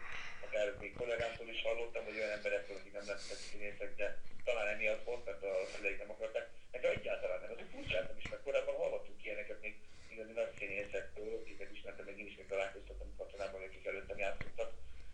akár 0.47 0.75
még 0.79 0.93
kollégámtól 0.93 1.47
is 1.49 1.61
hallottam, 1.61 2.03
hogy 2.03 2.17
olyan 2.17 2.29
emberektől, 2.29 2.77
akik 2.77 2.93
nem 2.93 3.05
lettek 3.07 3.37
színészek, 3.51 3.95
de 3.95 4.17
talán 4.43 4.67
emiatt 4.67 5.03
volt, 5.03 5.25
mert 5.25 5.43
a 5.43 5.53
szüleik 5.75 5.97
nem 5.97 6.11
akarták. 6.11 6.49
Nekem 6.71 6.91
egyáltalán 6.91 7.39
nem, 7.41 7.51
azért 7.51 7.71
furcsáltam 7.75 8.17
is, 8.17 8.29
mert 8.29 8.43
korábban 8.43 8.75
hallottunk 8.75 9.25
ilyeneket 9.25 9.61
még 9.61 9.75
igazi 10.13 10.31
nagy 10.31 10.53
színészektől, 10.59 11.33
akiket 11.39 11.71
ismertem, 11.71 12.05
meg 12.05 12.19
én 12.19 12.25
is 12.31 12.35
még 12.37 12.47
találkoztattam 12.47 13.15
katonában, 13.17 13.61
akik 13.61 13.85
előttem 13.85 14.17
játszottak, 14.17 14.71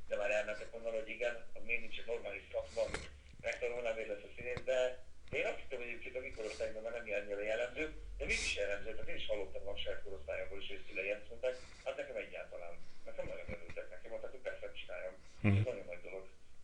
de 0.07 0.15
onnan, 0.79 0.99
hogy 0.99 1.09
igen, 1.09 1.35
az 1.53 1.63
még 1.65 1.79
nincs 1.79 1.99
egy 1.99 2.05
normális 2.05 2.45
szakma, 2.51 2.83
megtanulnám, 3.41 3.95
hogy 3.99 4.07
lesz 4.07 4.27
a 4.27 4.31
színész, 4.35 4.63
de 4.71 4.79
én 5.39 5.45
azt 5.45 5.59
hittem, 5.61 5.79
hogy 5.79 5.87
egyébként 5.87 6.15
a 6.15 6.25
mi 6.25 6.31
korosztályunkban 6.31 6.83
már 6.83 6.95
nem 6.97 7.07
ilyen 7.07 7.43
jellemző, 7.51 7.85
de 8.17 8.25
mégis 8.25 8.55
jellemző, 8.55 8.89
tehát 8.91 9.11
én 9.11 9.21
is 9.21 9.27
hallottam 9.31 9.67
a 9.67 9.77
saját 9.83 10.03
korosztályomból 10.03 10.61
is, 10.61 10.67
hogy 10.67 10.83
szülei 10.87 11.09
ezt 11.09 11.29
mondták, 11.29 11.55
hát 11.85 11.97
nekem 11.97 12.15
egyáltalán. 12.15 12.73
Nekem 13.09 13.25
nagyon 13.31 13.49
örültek, 13.55 13.89
nekem 13.89 14.09
mondták, 14.11 14.31
hogy 14.31 14.47
persze 14.47 14.71
csináljam. 14.79 15.15
Mhm. 15.41 15.57
Ez 15.57 15.63
nagyon 15.69 15.85
nagy 15.91 16.01
dolog. 16.07 16.23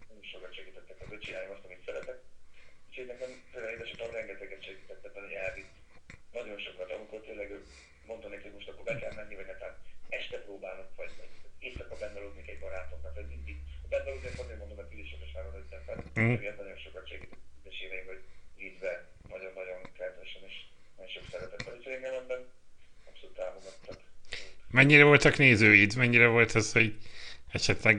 Nem 0.09 0.19
is 0.23 0.29
sokat 0.29 0.55
segítettek, 0.57 0.97
hogy 1.07 1.25
csináljam 1.25 1.51
azt, 1.55 1.65
amit 1.65 1.85
szeretek. 1.85 2.17
Úgyhogy 2.87 3.07
nekem 3.13 3.31
például 3.51 3.73
édesapám 3.75 4.11
rengeteget 4.11 4.63
segített 4.67 5.05
ebben, 5.05 5.23
hogy 5.23 5.37
elvitt. 5.45 5.73
Nagyon 6.37 6.57
sokat, 6.67 6.91
amikor 6.91 7.19
tényleg 7.21 7.49
ő 7.51 7.59
mondta 8.05 8.27
neki, 8.27 8.43
hogy 8.47 8.57
most 8.57 8.69
akkor 8.69 8.83
be 8.83 8.95
kell 9.01 9.13
menni, 9.13 9.35
vagy 9.35 9.45
netán 9.45 9.73
este 10.09 10.37
próbálnak, 10.47 10.95
vagy 10.95 11.11
vagy 11.17 11.29
éjszaka 11.59 11.95
benne 11.95 12.19
lógnék 12.19 12.49
egy 12.49 12.59
barátomnak, 12.59 13.15
vagy 13.15 13.27
mindig. 13.27 13.57
A 13.95 14.09
lógni 14.09 14.27
ezt 14.27 14.39
azért 14.39 14.57
mondom, 14.61 14.77
mert 14.77 14.89
Pilisokosváron 14.89 15.51
nőttem 15.53 15.81
fel, 15.85 15.95
Mhm. 16.13 16.31
ezért 16.37 16.57
nagyon 16.57 16.77
sokat 16.77 17.07
segített 17.09 17.39
és 17.69 17.81
éveim, 17.81 18.05
hogy 18.05 18.21
vidd 18.57 18.81
nagyon-nagyon 19.29 19.81
kedvesen 19.97 20.41
és 20.49 20.55
nagyon 20.97 21.11
sok 21.11 21.23
szeretettel. 21.31 21.73
Úgyhogy 21.77 21.93
engem 21.93 22.13
ebben 22.13 22.41
abszolút 23.09 23.35
támogattak. 23.35 23.97
Mennyire 24.71 25.03
voltak 25.03 25.37
nézőid? 25.37 25.95
Mennyire 25.95 26.27
volt 26.27 26.51
az, 26.51 26.71
hogy 26.71 26.95
esetleg 27.51 27.95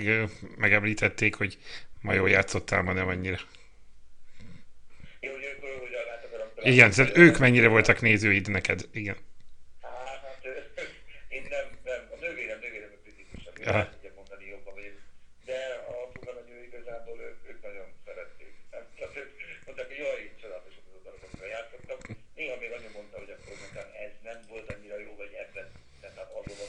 megemlítették, 0.57 1.35
hogy 1.35 1.59
ma 2.01 2.13
jól 2.13 2.31
játszottál, 2.31 2.83
ma 2.83 2.93
nem 2.93 3.09
annyira? 3.09 3.39
Jó, 5.21 5.33
hogy 5.33 5.45
ők, 5.45 5.61
hogy 5.81 5.95
akarom 5.95 6.49
Igen, 6.73 6.91
tehát 6.91 7.17
ők 7.17 7.39
mennyire 7.39 7.69
voltak 7.69 8.01
nézőid 8.01 8.49
neked? 8.49 8.81
Igen. 8.93 9.17
Hát, 9.83 10.39
ö, 10.43 10.51
én 11.29 11.43
nem, 11.51 11.67
nem, 11.85 12.01
a 12.15 12.17
nővérem, 12.21 12.59
nővérem 12.59 12.91
a 12.97 12.99
kritikusabb, 13.03 13.59
én 13.61 13.67
Aha. 13.69 13.79
el 13.79 13.91
tudja 13.93 14.13
mondani 14.15 14.45
jobban 14.55 14.75
vagyok. 14.75 14.97
De 15.45 15.59
a 15.91 15.93
fugam, 16.15 16.35
hogy 16.41 16.51
ő 16.57 16.59
igazából 16.71 17.19
ők, 17.29 17.39
ők 17.51 17.63
nagyon 17.63 17.87
szerették. 18.07 18.53
Nem, 18.71 18.83
tehát 18.99 19.17
ők 19.17 19.31
mondták, 19.67 19.87
hogy 19.87 19.97
jaj, 20.05 20.21
csodálatos 20.41 20.75
az 20.81 20.95
a 20.99 21.01
darab, 21.05 21.23
amivel 21.29 21.49
játszottam. 21.57 21.99
Néha 22.39 22.57
még 22.63 22.71
anyu 22.77 22.91
mondta, 22.99 23.17
hogy 23.23 23.33
akkor 23.37 23.55
mondtam, 23.63 23.87
ez 24.07 24.13
nem 24.29 24.39
volt 24.53 24.67
annyira 24.75 24.99
jó, 25.07 25.13
vagy 25.23 25.33
ebben, 25.45 25.67
tehát 26.01 26.17
azon 26.39 26.59
a 26.67 26.69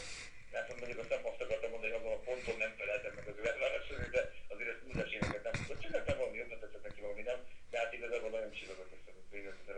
tehát 0.52 0.80
mondjuk 0.80 1.00
azt 1.04 1.14
nem 1.16 1.24
azt 1.32 1.42
akartam 1.46 1.70
mondani, 1.74 1.92
hogy 1.92 2.02
azon 2.02 2.18
a 2.20 2.26
ponton 2.28 2.58
nem 2.64 2.74
feleltem 2.80 3.12
meg 3.18 3.26
az 3.32 3.38
ő 3.42 3.44
elvárásainak, 3.52 4.12
de 4.16 4.22
azért 4.54 4.70
ezt 4.74 4.84
úgyis 4.88 5.12
éneket 5.18 5.44
nem 5.48 5.56
tudott. 5.60 5.82
Csináltam 5.86 6.18
valami 6.22 6.38
jobban 6.42 6.60
tetszett 6.62 6.86
neki 6.88 7.02
valami 7.08 7.24
nem, 7.32 7.40
de 7.72 7.76
hát 7.82 7.94
igazából 7.98 8.30
nagyon 8.36 8.52
csillagok 8.58 8.90
össze 8.96 9.12
végett 9.34 9.60
az 9.68 9.78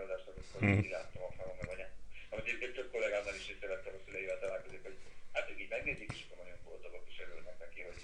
amikor 0.61 0.83
Hmm. 0.83 0.89
mm. 0.89 0.97
láttam 0.97 1.21
a 1.29 1.31
számom 1.37 1.55
meg 1.61 1.69
anyám. 1.75 1.91
Amit 2.29 2.45
egyébként 2.47 2.73
több 2.79 2.89
kollégámmal 2.95 3.35
is 3.41 3.45
észrevettem 3.53 3.93
a 3.97 4.01
szüleivel 4.05 4.39
találkozik, 4.43 4.81
hogy 4.87 4.97
hát 5.35 5.45
ők 5.51 5.59
így 5.63 5.71
megnézik, 5.75 6.09
és 6.15 6.21
akkor 6.25 6.37
nagyon 6.43 6.59
boldogok 6.67 7.03
és 7.11 7.17
örülnek 7.25 7.57
neki, 7.65 7.79
hogy 7.87 7.99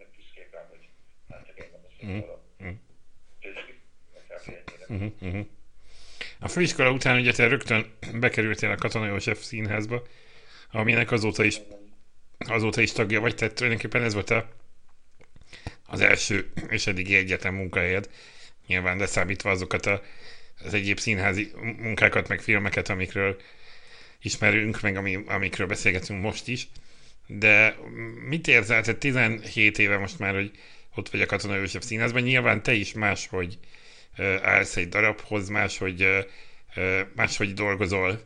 nem 0.00 0.08
büszkék 0.16 0.48
rám, 0.54 0.66
hogy 0.72 0.84
hát 1.30 1.42
csak 1.46 1.56
a. 1.76 1.78
Mhm. 2.06 2.74
Úgyhogy 3.36 3.78
nekem 4.14 4.38
ennyire. 4.46 4.84
Uh-huh, 4.94 5.12
uh-huh. 5.20 5.46
A 6.38 6.48
főiskola 6.48 6.90
után 6.90 7.18
ugye 7.20 7.32
te 7.32 7.46
rögtön 7.46 7.92
bekerültél 8.24 8.70
a 8.70 8.76
Katona 8.76 9.06
József 9.06 9.42
színházba, 9.42 10.02
aminek 10.70 11.10
azóta 11.10 11.44
is, 11.44 11.60
azóta 12.38 12.80
is 12.80 12.92
tagja 12.92 13.20
vagy, 13.20 13.34
tehát 13.34 13.54
tulajdonképpen 13.54 14.02
ez 14.02 14.14
volt 14.14 14.30
a, 14.30 14.48
az 15.86 16.00
első 16.00 16.52
és 16.68 16.86
eddigi 16.86 17.16
egyetlen 17.16 17.54
munkahelyed. 17.54 18.10
Nyilván 18.66 18.98
leszámítva 18.98 19.50
azokat 19.50 19.86
a, 19.86 20.02
az 20.64 20.74
egyéb 20.74 20.98
színházi 20.98 21.50
munkákat, 21.76 22.28
meg 22.28 22.40
filmeket, 22.40 22.88
amikről 22.88 23.40
ismerünk, 24.22 24.80
meg 24.80 24.96
ami, 24.96 25.18
amikről 25.26 25.66
beszélgetünk 25.66 26.22
most 26.22 26.48
is. 26.48 26.68
De 27.26 27.76
mit 28.28 28.48
érzel? 28.48 28.82
Tehát 28.82 29.00
17 29.00 29.78
éve 29.78 29.98
most 29.98 30.18
már, 30.18 30.34
hogy 30.34 30.50
ott 30.94 31.08
vagy 31.08 31.20
a 31.20 31.26
Katona 31.26 31.56
József 31.56 31.84
színházban, 31.84 32.22
nyilván 32.22 32.62
te 32.62 32.72
is 32.72 32.92
máshogy 32.92 33.58
állsz 34.42 34.76
egy 34.76 34.88
darabhoz, 34.88 35.48
máshogy, 35.48 36.26
máshogy 37.14 37.54
dolgozol 37.54 38.22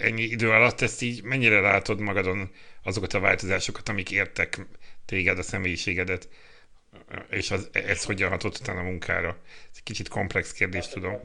ennyi 0.00 0.22
idő 0.22 0.50
alatt. 0.50 0.80
Ezt 0.80 1.02
így 1.02 1.22
mennyire 1.22 1.60
látod 1.60 2.00
magadon 2.00 2.50
azokat 2.82 3.14
a 3.14 3.20
változásokat, 3.20 3.88
amik 3.88 4.10
értek 4.10 4.66
téged, 5.04 5.38
a 5.38 5.42
személyiségedet, 5.42 6.28
és 7.30 7.50
az, 7.50 7.70
ez 7.72 8.04
hogyan 8.04 8.30
hatott 8.30 8.58
utána 8.58 8.80
a 8.80 8.90
munkára? 8.90 9.28
Ez 9.70 9.76
egy 9.76 9.82
kicsit 9.82 10.08
komplex 10.08 10.52
kérdés, 10.52 10.88
tudom. 10.88 11.20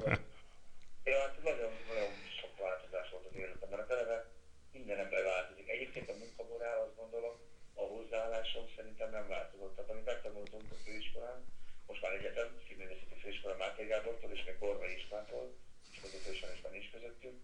Ja, 1.03 1.19
hát 1.19 1.43
nagyon, 1.43 1.71
nagyon 1.91 2.11
sok 2.41 2.57
változás 2.59 3.09
volt 3.11 3.25
az 3.29 3.35
életemben. 3.35 3.79
A 3.79 3.91
eleve 3.91 4.25
minden 4.71 4.99
ember 4.99 5.23
változik. 5.23 5.69
Egyébként 5.69 6.09
a 6.09 6.17
munkamorál, 6.23 6.79
azt 6.81 6.97
gondolom, 7.01 7.35
a 7.73 7.81
hozzáállásom 7.81 8.65
szerintem 8.75 9.09
nem 9.11 9.27
változott. 9.27 9.75
Tehát 9.75 9.91
amit 9.91 10.05
megtanultunk 10.05 10.71
a 10.71 10.75
főiskolán, 10.85 11.39
most 11.87 12.01
már 12.01 12.13
egyetem, 12.13 12.47
színművészeti 12.67 13.15
főiskola 13.21 13.55
Máté 13.55 13.83
Gábortól, 13.85 14.31
és 14.31 14.43
még 14.45 14.57
Borvai 14.59 14.93
Istvától, 14.95 15.55
és 15.91 15.99
közöttősen 16.01 16.53
is 16.55 16.61
van 16.61 16.75
is 16.75 16.89
közöttünk, 16.93 17.37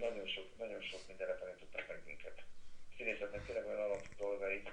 nagyon 0.00 0.26
sok, 0.26 0.46
nagyon 0.58 0.82
sok 0.82 1.00
mindenre 1.06 1.34
tanítottak 1.34 1.88
meg 1.88 2.02
minket. 2.06 2.42
Színészetnek 2.96 3.46
tényleg 3.46 3.66
olyan 3.66 3.80
alap 3.80 4.02
dolgait, 4.18 4.72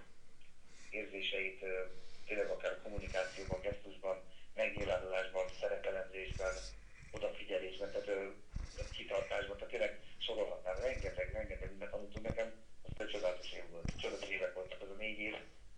érzéseit, 0.89 1.65
tényleg 2.27 2.49
akár 2.49 2.81
kommunikációban, 2.83 3.61
gesztusban, 3.61 4.17
megnyilvánulásban, 4.53 5.45
szerepelemzésben, 5.59 6.53
odafigyelésben, 7.11 7.91
tehát 7.91 8.07
ö, 8.07 8.27
kitartásban, 8.91 9.55
tehát 9.57 9.73
tényleg 9.73 9.99
sorolhatnám, 10.17 10.75
rengeteg, 10.75 11.31
rengeteg 11.33 11.69
mindent 11.69 11.91
tanultunk 11.91 12.27
nekem, 12.27 12.53
az 12.83 13.01
egy 13.01 13.07
csodálatos 13.07 13.51
év 13.51 13.69
volt, 13.71 13.91
csodálatos 14.01 14.29
évek 14.29 14.53
voltak 14.53 14.81
az 14.81 14.89
a 14.89 14.97
négy 15.03 15.19
év, 15.19 15.35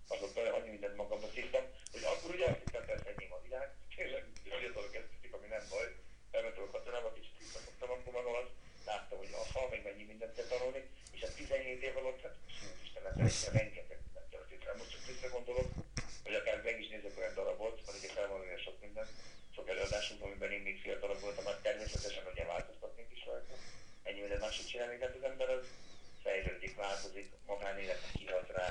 azokban 0.08 0.48
annyi 0.48 0.70
mindent 0.70 0.96
magamban 0.96 1.30
szívtam, 1.34 1.64
hogy 1.92 2.04
akkor 2.04 2.36
ugye 2.36 2.46
azt 2.46 2.62
hittem, 2.64 2.86
persze 2.86 3.10
enyém 3.16 3.34
a 3.34 3.42
világ, 3.42 3.68
tényleg 3.96 4.24
fiatalok 4.44 4.96
ezt 4.96 5.12
hiszik, 5.14 5.34
ami 5.34 5.48
nem 5.48 5.64
baj, 5.70 5.88
elmentem 6.32 6.64
a 6.64 6.72
katonába, 6.76 7.14
kicsit 7.14 7.38
visszafogtam 7.40 7.90
akkor 7.90 8.14
magam, 8.14 8.46
láttam, 8.86 9.18
hogy 9.18 9.32
ha 9.54 9.68
még 9.72 9.84
mennyi 9.84 10.04
mindent 10.04 10.36
kell 10.36 10.50
tanulni, 10.54 10.82
és 11.16 11.22
a 11.22 11.34
17 11.36 11.82
év 11.84 11.98
alatt, 11.98 12.22
hát 12.22 12.36
Istenem, 12.84 13.14
rengeteg 13.60 14.00
mindent 14.06 14.30
történt. 14.36 14.64
Hát 14.64 14.78
Most 14.78 14.92
csak 14.92 15.06
visszagondolok, 15.06 15.70
hogy 16.26 16.34
akár 16.34 16.62
meg 16.64 16.80
is 16.80 16.88
nézek 16.88 17.18
olyan 17.18 17.34
darabot, 17.34 17.86
van 17.86 17.96
ugye 18.00 18.08
fel 18.08 18.28
van 18.28 18.40
olyan 18.40 18.58
sok 18.68 18.78
minden, 18.82 19.08
sok 19.56 19.70
előadásunk, 19.70 20.22
amiben 20.24 20.52
én 20.52 20.62
még 20.62 20.82
fiatalabb 20.82 21.20
voltam, 21.20 21.46
hát 21.46 21.62
természetesen 21.62 22.24
ugye 22.32 22.46
változtatnék 22.46 23.10
is 23.18 23.26
rajta. 23.26 23.54
Ennyi 24.04 24.20
mindent 24.20 24.42
máshogy 24.42 24.68
csinálni, 24.72 24.98
tehát 24.98 25.16
az 25.16 25.24
ember 25.24 25.50
az 25.50 25.66
fejlődik, 26.24 26.76
változik, 26.76 27.28
magánéletnek 27.46 28.12
kihat 28.12 28.50
rá, 28.58 28.68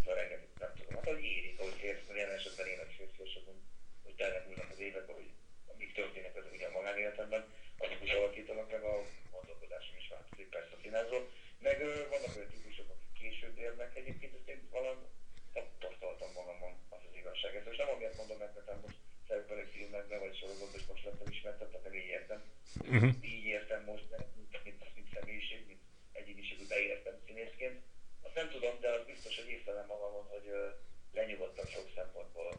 szóval 0.00 0.14
rengeteg, 0.20 0.48
nem 0.58 0.72
tudom, 0.76 0.94
hát 0.94 1.06
ahogy 1.06 1.24
érik, 1.24 1.58
ahogy 1.60 1.76
férfi, 1.80 2.16
jelen 2.16 2.38
esetben 2.38 2.66
én, 2.66 2.78
hogy 2.78 2.94
férfiasodunk, 2.96 3.60
hogy 4.04 4.14
telnek 4.14 4.70
az 4.72 4.80
évek, 4.88 5.06
hogy 5.06 5.30
amik 5.72 5.92
történnek 5.94 6.36
az 6.36 6.44
ugye 6.52 6.66
a 6.66 6.76
magánéletemben, 6.78 7.42
azok 7.78 8.02
is 8.02 8.12
alakítanak 8.12 8.70
meg 8.70 8.82
a 8.82 9.02
gondolkodásom 9.30 9.96
is 9.96 10.08
változik 10.08 10.48
persze 10.48 10.74
a 10.76 10.80
színházról. 10.82 11.24
Meg 11.58 11.78
vannak 12.12 12.36
olyan 12.36 12.50
típusok, 12.54 12.88
akik 12.94 13.12
később 13.20 13.58
érnek 13.58 13.96
egyébként, 13.96 14.34
ezt 14.34 14.48
én 14.48 14.68
valami 14.70 15.06
tapasztaltam 15.52 16.30
magamon, 16.40 16.72
az 16.94 17.02
az 17.08 17.16
igazság. 17.16 17.56
Ez 17.56 17.64
most 17.64 17.78
nem 17.78 17.88
amiatt 17.94 18.16
mondom, 18.16 18.38
mert 18.38 18.54
nekem 18.58 18.78
most 18.84 18.98
szerepelő 19.28 19.64
filmekben 19.74 20.20
vagy 20.20 20.36
sorozatban, 20.36 20.80
és 20.80 20.86
most 20.86 21.04
lettem 21.04 21.32
ismertettek, 21.36 21.82
nem 21.82 21.94
így 21.94 22.12
értem. 22.16 22.40
Uh-huh. 22.80 23.14
Így 23.20 23.44
értem 23.44 23.84
most, 23.84 24.08
de 24.08 24.16
mint, 24.36 24.64
mint, 24.64 24.94
mint 24.94 25.08
személyiség, 25.14 25.66
mint 25.66 25.82
egyéniség, 26.12 26.58
beértem 26.68 27.16
színészként. 27.26 27.78
Azt 28.22 28.34
nem 28.34 28.48
tudom, 28.50 28.80
de 28.80 28.88
az 28.88 29.04
biztos, 29.12 29.36
hogy 29.36 29.50
észlelem 29.50 29.86
magamon, 29.86 30.24
hogy 30.34 30.46
uh, 30.46 30.70
lenyugodtam 31.12 31.66
sok 31.66 31.88
szempontból. 31.94 32.50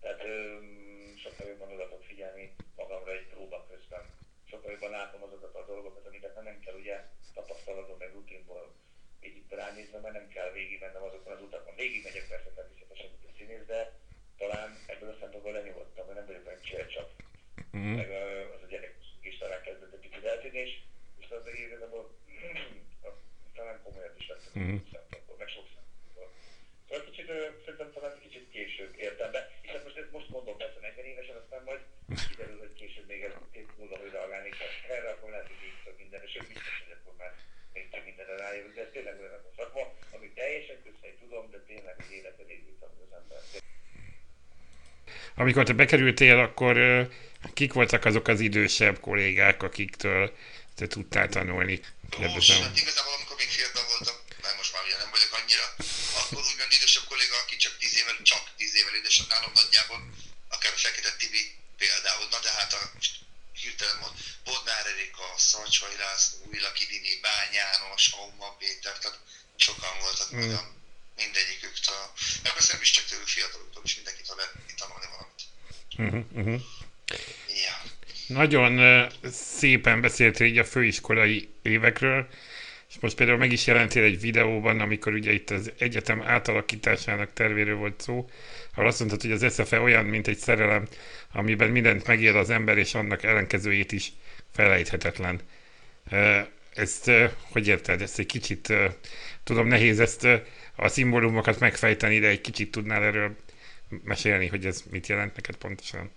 Tehát 0.00 0.22
um, 0.24 1.16
sokkal 1.22 1.46
jobban 1.48 1.61
oda 1.72 1.98
figyelni 2.00 2.54
magamra 2.76 3.12
egy 3.12 3.26
próba 3.26 3.66
közben. 3.70 4.04
Sokkal 4.44 4.70
jobban 4.70 4.90
látom 4.90 5.22
azokat 5.22 5.54
a 5.54 5.64
dolgokat, 5.64 6.06
amiket 6.06 6.42
nem 6.42 6.60
kell 6.60 6.74
ugye 6.74 7.04
tapasztalatom 7.34 7.96
meg 7.98 8.12
rutinból 8.12 8.74
így 9.20 9.42
ránézve, 9.48 9.98
mert 9.98 10.14
nem 10.14 10.28
kell 10.28 10.50
végigmennem 10.50 11.02
azokon 11.02 11.32
az 11.32 11.42
utakon. 11.42 11.74
Végigmegyek 11.74 12.28
persze 12.28 12.50
természetesen, 12.54 13.10
mint 13.10 13.24
a 13.24 13.36
színész, 13.36 13.66
de 13.66 13.92
talán 14.38 14.78
ebből 14.86 15.08
a 15.08 15.16
szempontból 15.20 15.52
lenyugodtam, 15.52 16.06
mert 16.06 16.18
nem 16.18 16.26
vagyok 16.26 16.46
olyan 16.46 16.62
csércsap. 16.62 17.08
Mm. 17.76 17.94
Meg 17.94 18.10
az 18.54 18.62
a 18.62 18.66
gyerek 18.66 18.94
is 19.20 19.38
talán 19.38 19.62
kezdett 19.62 19.92
egy 19.92 20.08
picit 20.08 20.24
eltűnni, 20.24 20.58
és, 20.58 20.78
és 21.18 21.30
az 21.30 21.46
igazából 21.66 22.10
talán 23.56 23.82
komolyan 23.82 24.14
is 24.18 24.26
vettem 24.26 24.62
mm. 24.62 24.76
szempontból, 24.92 25.36
meg 25.38 25.48
sok 25.48 25.66
szempontból. 25.74 26.32
Szóval 26.88 27.04
kicsit, 27.04 27.26
szerintem 27.64 27.92
talán 27.92 28.18
kicsit 28.20 28.50
később 28.50 28.94
értem 28.96 29.30
be, 29.30 29.50
most, 30.12 30.28
mondom 30.28 30.56
persze 30.62 30.78
40 30.80 31.04
évesen, 31.12 31.36
aztán 31.42 31.62
majd 31.68 31.82
kiderül, 32.28 32.58
hogy 32.64 32.74
később 32.80 33.06
még 33.12 33.20
ez 33.28 33.34
két 33.56 33.70
múlva, 33.78 33.96
hogy 34.02 34.12
reagálni 34.16 34.50
kell. 34.58 34.72
Erre 34.96 35.10
akkor 35.10 35.30
lehet, 35.30 35.48
hogy 35.52 35.62
így 35.68 35.78
több 35.84 35.98
minden, 36.02 36.22
és 36.26 36.32
ő 36.38 36.40
biztos, 36.52 36.76
hogy 36.84 36.94
akkor 36.98 37.14
már 37.22 37.32
még 37.74 37.84
több 37.92 38.04
mindenre 38.08 38.36
rájövök, 38.44 38.74
de 38.74 38.82
ez 38.86 38.92
tényleg 38.92 39.20
olyan 39.20 39.44
a 39.48 39.52
szakma, 39.58 39.84
ami 40.14 40.26
teljesen 40.38 40.78
közhely 40.84 41.14
tudom, 41.22 41.44
de 41.50 41.58
tényleg 41.70 41.94
az 41.98 42.10
életed 42.18 42.48
égít 42.56 42.82
az 42.86 43.12
ember. 43.20 43.40
Amikor 45.42 45.64
te 45.64 45.72
bekerültél, 45.72 46.38
akkor 46.38 46.74
kik 47.54 47.72
voltak 47.72 48.04
azok 48.04 48.26
az 48.28 48.40
idősebb 48.40 49.00
kollégák, 49.00 49.62
akiktől 49.62 50.36
te 50.74 50.86
tudtál 50.86 51.28
tanulni? 51.28 51.80
Most, 52.18 52.52
hát 52.62 52.80
igazából 52.84 53.12
amikor 53.18 53.36
még 53.36 53.50
fiatal 53.58 53.84
voltam, 53.92 54.16
mert 54.42 54.56
most 54.60 54.72
már 54.74 54.82
ugye 54.86 54.98
nem 55.02 55.10
vagyok 55.16 55.32
annyira, 55.38 55.66
akkor 56.20 56.42
úgymond 56.50 56.72
idősebb 56.78 57.06
kolléga, 57.10 57.36
aki 57.44 57.56
csak 57.64 57.74
10 57.78 57.98
évvel, 58.00 58.16
csak 58.22 58.42
10 59.12 59.20
évvel 59.20 59.28
idősebb 59.28 59.28
nálam 59.28 59.52
nagyjából, 59.60 60.00
akár 60.48 60.72
a 60.72 60.80
Fekete 60.84 61.12
Tibi 61.18 61.44
például, 61.82 62.26
na 62.30 62.38
de 62.46 62.52
hát 62.58 62.72
a 62.72 62.82
hirtelen 63.60 63.96
mond, 64.00 64.14
Bodnár 64.44 64.86
Erika, 64.92 65.26
Szarcsvai 65.36 65.96
László, 66.02 66.36
Új 66.48 66.58
Laki 66.66 66.84
Dini, 66.90 67.14
Bány 67.24 67.52
János, 67.60 68.04
Auma 68.18 68.50
Péter, 68.58 68.94
tehát 68.98 69.18
sokan 69.56 69.94
voltak 70.04 70.28
mm. 70.34 70.38
olyan 70.44 70.66
mindegyiküktől. 71.20 72.04
Meg 72.42 72.52
persze 72.52 72.72
nem 72.72 72.82
is 72.86 72.90
csak 72.96 73.04
tőlük 73.04 73.32
fiataloktól 73.36 73.82
is 73.84 73.94
mindenkit 73.98 74.28
lehet 74.36 74.54
tanulni 74.80 75.08
valamit. 75.14 75.42
Uh-huh, 76.02 76.24
uh-huh. 76.38 76.60
Ja. 77.64 77.76
Nagyon 78.40 78.72
uh, 78.78 79.30
szépen 79.58 80.00
beszéltél 80.00 80.46
így 80.46 80.58
a 80.58 80.72
főiskolai 80.74 81.48
évekről, 81.62 82.20
és 82.88 82.98
most 83.00 83.16
például 83.16 83.38
meg 83.38 83.52
is 83.52 83.66
jelentél 83.66 84.02
egy 84.02 84.20
videóban, 84.20 84.80
amikor 84.80 85.12
ugye 85.12 85.32
itt 85.32 85.50
az 85.50 85.72
egyetem 85.78 86.22
átalakításának 86.22 87.32
tervéről 87.32 87.76
volt 87.76 88.00
szó, 88.00 88.30
ahol 88.74 88.86
azt 88.86 88.98
mondtad, 88.98 89.20
hogy 89.20 89.32
az 89.32 89.54
SFE 89.54 89.80
olyan, 89.80 90.04
mint 90.04 90.28
egy 90.28 90.38
szerelem, 90.38 90.88
amiben 91.32 91.70
mindent 91.70 92.06
megél 92.06 92.36
az 92.36 92.50
ember, 92.50 92.78
és 92.78 92.94
annak 92.94 93.22
ellenkezőjét 93.22 93.92
is 93.92 94.12
felejthetetlen. 94.54 95.40
Ezt 96.74 97.10
hogy 97.52 97.66
érted? 97.66 98.02
Ezt 98.02 98.18
egy 98.18 98.26
kicsit, 98.26 98.72
tudom, 99.44 99.66
nehéz 99.66 100.00
ezt 100.00 100.24
a 100.76 100.88
szimbólumokat 100.88 101.58
megfejteni, 101.58 102.18
de 102.18 102.28
egy 102.28 102.40
kicsit 102.40 102.70
tudnál 102.70 103.02
erről 103.02 103.36
mesélni, 103.88 104.46
hogy 104.46 104.66
ez 104.66 104.82
mit 104.90 105.06
jelent 105.06 105.34
neked 105.34 105.56
pontosan? 105.56 106.12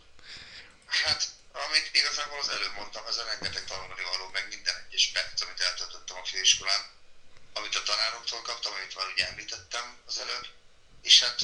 Hát, 0.87 1.23
amit 1.51 1.89
igazából 1.93 2.39
az 2.39 2.49
előbb 2.49 2.75
mondtam, 2.77 3.03
ez 3.07 3.17
a 3.17 3.25
rengeteg 3.31 3.63
tanulni 3.63 4.03
való, 4.11 4.25
meg 4.33 4.45
minden 4.49 4.75
egyes 4.87 5.11
perc, 5.13 5.41
amit 5.41 5.59
eltöltöttem 5.67 6.17
a 6.21 6.25
főiskolán, 6.25 6.81
amit 7.53 7.75
a 7.75 7.83
tanároktól 7.89 8.41
kaptam, 8.41 8.73
amit 8.77 8.95
már 8.97 9.07
ugye 9.13 9.27
említettem 9.31 9.85
az 10.09 10.17
előbb, 10.23 10.47
és 11.07 11.23
hát 11.23 11.37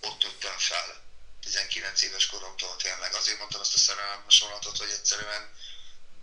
ott 0.00 0.22
nőttem 0.22 0.58
fel 0.58 1.02
19 1.42 2.02
éves 2.02 2.26
koromtól 2.26 2.76
tényleg. 2.76 3.14
Azért 3.14 3.38
mondtam 3.38 3.60
azt 3.60 3.74
a 3.74 3.78
szerelem 3.78 4.22
hasonlatot, 4.24 4.78
hogy 4.78 4.90
egyszerűen 4.90 5.52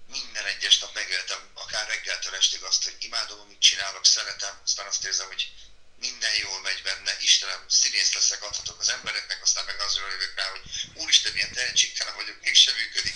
minden 0.08 0.46
egyes 0.46 0.80
nap 0.80 0.94
megéltem, 0.94 1.50
akár 1.54 1.88
reggeltől 1.88 2.36
estig 2.36 2.64
azt, 2.64 2.84
hogy 2.84 2.96
imádom, 3.00 3.40
amit 3.40 3.60
csinálok, 3.60 4.06
szeretem, 4.06 4.62
aztán 4.64 4.88
azt 4.88 5.06
érzem, 5.06 5.28
hogy 5.28 5.52
minden 6.00 6.36
jól 6.36 6.62
megy 6.62 6.82
benne, 6.82 7.18
Istenem, 7.20 7.66
színész 7.70 8.14
leszek, 8.14 8.44
adhatok 8.44 8.80
az 8.80 8.90
embereknek, 8.90 9.42
aztán 9.42 9.66
meg 9.66 9.80
azról 9.80 10.10
jövök 10.10 10.34
rá, 10.36 10.50
hogy 10.50 10.62
úristen, 10.94 11.32
milyen 11.32 11.54
tehetségtelen 11.54 12.16
vagyok, 12.16 12.42
mégsem 12.42 12.76
működik, 12.76 13.16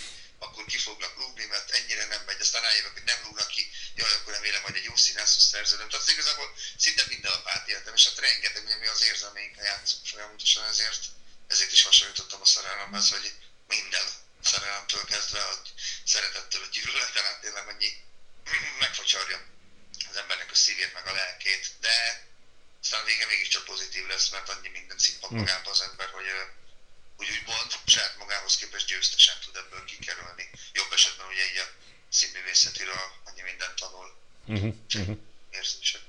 akkor 0.61 0.73
ki 0.73 0.83
fognak 0.89 1.17
rúgni, 1.17 1.45
mert 1.45 1.69
ennyire 1.69 2.05
nem 2.05 2.23
megy, 2.25 2.41
aztán 2.41 2.61
rájövök, 2.61 2.93
hogy 2.93 3.03
nem 3.03 3.21
rúgnak 3.23 3.47
ki, 3.47 3.71
jaj, 3.95 4.13
akkor 4.13 4.33
remélem, 4.33 4.61
hogy 4.61 4.75
egy 4.75 4.83
jó 4.83 4.95
színászhoz 4.95 5.43
szerződöm. 5.43 5.89
Tehát 5.89 6.07
igazából 6.07 6.55
szinte 6.77 7.03
minden 7.07 7.31
nap 7.31 7.47
átéltem, 7.47 7.93
és 7.93 8.07
hát 8.07 8.19
rengeteg, 8.19 8.63
ugye 8.63 8.75
mi 8.75 8.87
az 8.87 9.01
érzelmeinkkel 9.01 9.65
játszunk 9.65 10.05
folyamatosan, 10.07 10.65
ezért, 10.65 11.03
ezért 11.47 11.71
is 11.71 11.83
hasonlítottam 11.83 12.41
a 12.41 12.45
szerelemhez, 12.45 13.09
hogy 13.09 13.33
minden 13.67 14.05
szerelemtől 14.43 15.05
kezdve, 15.05 15.41
hogy 15.41 15.73
szeretettől, 16.05 16.63
a 16.63 16.71
gyűlöleten 16.71 17.25
át 17.25 17.41
tényleg 17.41 17.67
annyi 17.67 17.91
megfacsarja 18.85 19.45
az 20.09 20.15
embernek 20.15 20.51
a 20.51 20.55
szívét, 20.55 20.93
meg 20.93 21.07
a 21.07 21.13
lelkét, 21.13 21.65
de 21.79 22.25
aztán 22.81 23.05
vége 23.05 23.25
mégiscsak 23.25 23.63
pozitív 23.63 24.07
lesz, 24.07 24.29
mert 24.29 24.49
annyi 24.49 24.69
minden 24.69 24.97
szippan 24.97 25.29
hm. 25.29 25.35
magába 25.35 25.69
az 25.69 25.81
ember, 25.81 26.09
hogy 26.09 26.25
úgy 27.21 27.31
úgymond 27.37 27.69
saját 27.95 28.15
magához 28.19 28.53
képest 28.59 28.87
győztesen 28.91 29.37
tud 29.43 29.55
ebből 29.61 29.83
kikerülni. 29.89 30.45
Jobb 30.77 30.91
esetben 30.97 31.27
ugye 31.33 31.43
így 31.51 31.61
a 31.65 31.67
színművészetiről 32.19 33.03
annyi 33.27 33.43
mindent 33.49 33.75
tanul. 33.81 34.09
Uh-huh, 34.53 34.73
uh-huh. 34.99 35.17
Érzések 35.59 36.01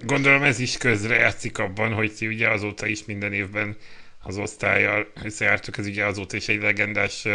Gondolom 0.00 0.42
ez 0.42 0.58
is 0.58 0.76
közre 0.76 1.14
játszik 1.14 1.58
abban, 1.58 1.92
hogy 1.92 2.14
ti 2.14 2.26
ugye 2.26 2.48
azóta 2.48 2.86
is 2.86 3.04
minden 3.04 3.32
évben 3.32 3.76
az 4.22 4.36
osztályjal 4.36 5.12
összejártok, 5.22 5.78
ez 5.78 5.86
ugye 5.86 6.04
azóta 6.04 6.36
is 6.36 6.48
egy 6.48 6.60
legendás 6.60 7.26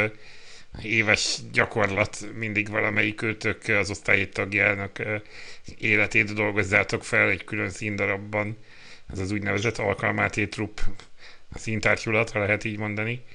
éves 0.82 1.38
gyakorlat, 1.52 2.34
mindig 2.34 2.70
valamelyik 2.70 3.22
őtök 3.22 3.68
az 3.68 3.90
osztályi 3.90 4.30
tagjának 4.30 5.00
életét 5.78 6.34
dolgozzátok 6.34 7.04
fel 7.04 7.30
egy 7.30 7.44
külön 7.44 7.70
színdarabban, 7.70 8.58
ez 9.12 9.20
az 9.20 9.32
úgynevezett 9.32 9.78
alkalmáté 9.78 10.48
trupp 10.48 10.80
színtársulat, 11.56 12.32
ha 12.32 12.40
lehet 12.40 12.64
így 12.64 12.78
mondani. 12.78 13.26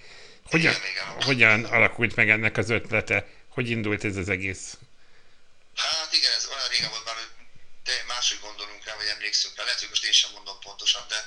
Hogyan, 0.44 0.74
hogyan 1.20 1.64
alakult 1.64 2.14
meg 2.16 2.30
ennek 2.30 2.56
az 2.56 2.70
ötlete? 2.70 3.26
Hogy 3.48 3.70
indult 3.70 4.04
ez 4.04 4.16
az 4.16 4.28
egész? 4.28 4.76
Hát 5.76 6.12
igen, 6.12 6.32
ez 6.32 6.46
olyan 6.46 6.68
régen 6.68 6.90
volt 6.90 7.04
már, 7.04 7.14
hogy 7.14 7.30
te 7.84 8.04
máshogy 8.06 8.40
gondolunk 8.40 8.84
rá, 8.84 8.94
vagy 8.96 9.06
emlékszünk 9.06 9.56
rá. 9.56 9.64
Lehet, 9.64 9.78
hogy 9.78 9.88
most 9.88 10.04
én 10.04 10.12
sem 10.12 10.30
mondom 10.32 10.58
pontosan, 10.60 11.04
de 11.08 11.18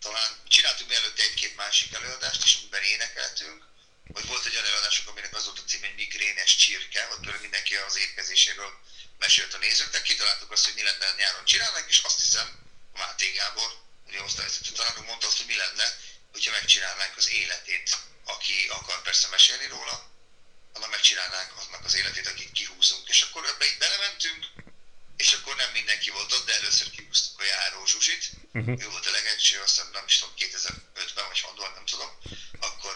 talán 0.00 0.30
csináltuk 0.48 0.88
mielőtt 0.88 1.18
egy-két 1.18 1.56
másik 1.56 1.94
előadást 1.94 2.44
is, 2.44 2.54
amiben 2.54 2.82
énekeltünk, 2.82 3.64
vagy 4.06 4.26
volt 4.26 4.46
egy 4.46 4.52
olyan 4.52 4.66
előadásunk, 4.66 5.08
aminek 5.08 5.34
az 5.36 5.44
volt 5.44 5.58
a 5.58 5.68
cím, 5.70 5.84
egy 5.84 5.94
migrénes 5.94 6.56
csirke, 6.56 7.08
ott 7.12 7.20
például 7.20 7.46
mindenki 7.48 7.74
az 7.74 7.98
étkezéséről 7.98 8.70
mesélt 9.18 9.54
a 9.54 9.58
nézőknek, 9.58 10.02
kitaláltuk 10.02 10.50
azt, 10.52 10.64
hogy 10.64 10.74
mi 10.74 10.82
lenne 10.82 11.06
nyáron 11.16 11.44
csinálnánk, 11.44 11.88
és 11.88 12.00
azt 12.08 12.20
hiszem, 12.24 12.48
Máté 12.92 13.30
Gábor, 13.30 13.70
ugye 14.06 14.22
osztályvezető 14.22 14.70
tanárunk 14.72 15.06
mondta 15.06 15.26
azt, 15.26 15.36
hogy 15.36 15.46
mi 15.46 15.56
lenne, 15.56 15.86
hogyha 16.36 16.58
megcsinálnánk 16.60 17.16
az 17.16 17.30
életét, 17.30 17.96
aki 18.24 18.66
akar 18.68 19.02
persze 19.02 19.28
mesélni 19.28 19.66
róla, 19.66 19.96
annak 20.72 20.90
megcsinálnánk 20.90 21.50
annak 21.56 21.84
az 21.84 21.96
életét, 21.96 22.26
akik 22.26 22.52
kihúzunk. 22.52 23.08
És 23.08 23.22
akkor 23.22 23.46
ebbe 23.46 23.66
így 23.66 23.78
belementünk, 23.78 24.46
és 25.16 25.32
akkor 25.32 25.56
nem 25.56 25.70
mindenki 25.72 26.10
volt 26.10 26.32
ott, 26.32 26.46
de 26.46 26.54
először 26.54 26.90
kihúztuk 26.90 27.40
a 27.40 27.44
járó 27.44 27.86
Zsuzsit. 27.86 28.24
Uh-huh. 28.52 28.82
Ő 28.82 28.88
volt 28.88 29.06
a 29.06 29.10
legelső, 29.10 29.60
azt 29.60 29.74
hiszem 29.74 29.90
nem 29.92 30.04
is 30.06 30.18
tudom, 30.18 30.34
2005-ben 30.38 31.26
vagy 31.26 31.40
honnan, 31.40 31.72
nem 31.72 31.84
tudom. 31.84 32.10
Akkor, 32.60 32.94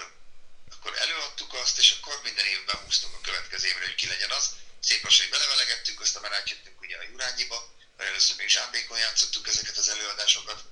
akkor 0.70 0.96
előadtuk 0.96 1.54
azt, 1.54 1.78
és 1.78 1.90
akkor 1.90 2.20
minden 2.22 2.46
évben 2.46 2.76
húztunk 2.76 3.14
a 3.14 3.20
következő 3.20 3.66
évre, 3.68 3.84
hogy 3.84 3.94
ki 3.94 4.06
legyen 4.06 4.30
az. 4.30 4.44
Szép 4.80 5.02
lassan, 5.04 5.24
hogy 5.24 5.34
belevelegettünk, 5.38 6.00
aztán 6.00 6.22
már 6.22 6.32
átjöttünk 6.32 6.80
ugye 6.80 6.96
a 6.98 7.02
Jurányiba, 7.10 7.74
mert 7.96 8.08
először 8.10 8.36
még 8.36 8.48
Zsámbékon 8.48 8.98
játszottuk 8.98 9.48
ezeket 9.48 9.76
az 9.76 9.88
előadásokat 9.88 10.64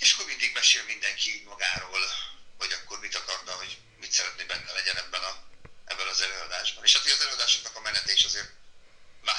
és 0.00 0.12
akkor 0.12 0.26
mindig 0.26 0.52
mesél 0.52 0.82
mindenki 0.82 1.42
magáról, 1.48 2.00
hogy 2.58 2.72
akkor 2.72 3.00
mit 3.00 3.14
akarna, 3.14 3.52
hogy 3.52 3.78
mit 4.00 4.12
szeretné 4.12 4.44
benne 4.44 4.72
legyen 4.72 4.96
ebben, 4.96 5.22
a, 5.22 5.32
ebben 5.84 6.08
az 6.08 6.20
előadásban. 6.20 6.84
És 6.84 6.92
hát 6.96 7.04
az 7.04 7.20
előadásoknak 7.20 7.76
a 7.76 7.80
menete 7.80 8.12
is 8.12 8.24
azért 8.24 8.50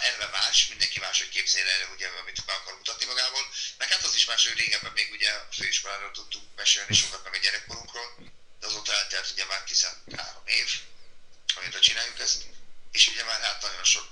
elve 0.02 0.28
más, 0.28 0.67
mindenki 0.67 1.00
máshogy 1.00 1.30
képzel 1.30 1.67
el, 1.67 1.89
ugye, 1.93 2.08
amit 2.08 2.43
akar 2.45 2.74
mutatni 2.78 3.06
magából. 3.06 3.45
Meg 3.78 3.91
hát 3.91 4.04
az 4.04 4.15
is 4.15 4.26
más, 4.26 4.47
hogy 4.47 4.58
régebben 4.58 4.91
még 4.91 5.12
ugye 5.12 5.32
a 5.32 5.47
főiskoláról 5.52 6.12
tudtunk 6.12 6.56
mesélni 6.56 6.95
sokat 6.95 7.24
meg 7.24 7.34
a 7.34 7.38
gyerekkorunkról, 7.38 8.15
de 8.60 8.65
azóta 8.67 8.91
mert 8.91 9.32
ugye 9.32 9.45
már 9.45 9.63
13 9.63 10.41
év, 10.45 10.69
amióta 11.56 11.80
csináljuk 11.80 12.19
ezt, 12.19 12.43
és 12.91 13.08
ugye 13.08 13.24
már 13.24 13.41
hát 13.41 13.62
nagyon 13.62 13.84
sok 13.84 14.08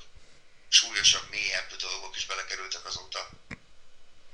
súlyosabb, 0.69 1.29
mélyebb 1.29 1.75
dolgok 1.75 2.15
is 2.15 2.25
belekerültek 2.25 2.85
azóta, 2.85 3.29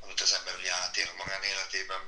amit 0.06 0.22
az 0.22 0.34
ember 0.34 0.56
ugye 0.56 0.74
átél 0.74 1.08
a 1.08 1.24
magánéletében, 1.24 2.02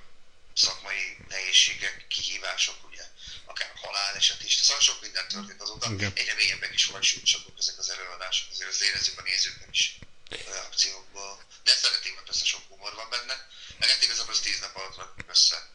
szakmai 0.53 1.17
nehézségek, 1.27 2.05
kihívások, 2.07 2.77
ugye, 2.89 3.03
akár 3.45 3.71
haláleset 3.75 4.43
is, 4.43 4.53
szóval 4.55 4.81
sok 4.81 5.01
minden 5.01 5.27
történt 5.27 5.61
azóta, 5.61 5.91
Igen. 5.91 6.11
egyre 6.15 6.33
mélyebbek 6.33 6.73
is 6.73 6.81
súlyosabbak 6.81 7.57
ezek 7.57 7.77
az 7.77 7.89
előadások, 7.89 8.47
azért 8.51 8.69
az 8.69 8.81
érezzük 8.81 9.19
a 9.19 9.21
nézőknek 9.21 9.69
is 9.71 9.97
a 10.29 10.49
reakciókból. 10.49 11.43
De 11.63 11.75
szeretik, 11.75 12.13
mert 12.13 12.25
persze 12.25 12.45
sok 12.45 12.63
humor 12.67 12.93
van 12.93 13.09
benne, 13.09 13.47
meg 13.77 13.89
hát 13.89 14.03
igazából 14.03 14.33
az 14.33 14.39
tíz 14.39 14.59
nap 14.59 14.75
alatt 14.75 14.97
rakjuk 14.97 15.29
össze. 15.29 15.69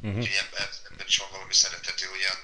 Uh-huh. 0.00 0.18
Úgyhogy 0.18 0.36
ebben, 0.36 0.68
ebben 0.90 1.06
is 1.06 1.16
van 1.16 1.30
valami 1.30 1.54
szerethető, 1.54 2.10
olyan, 2.10 2.38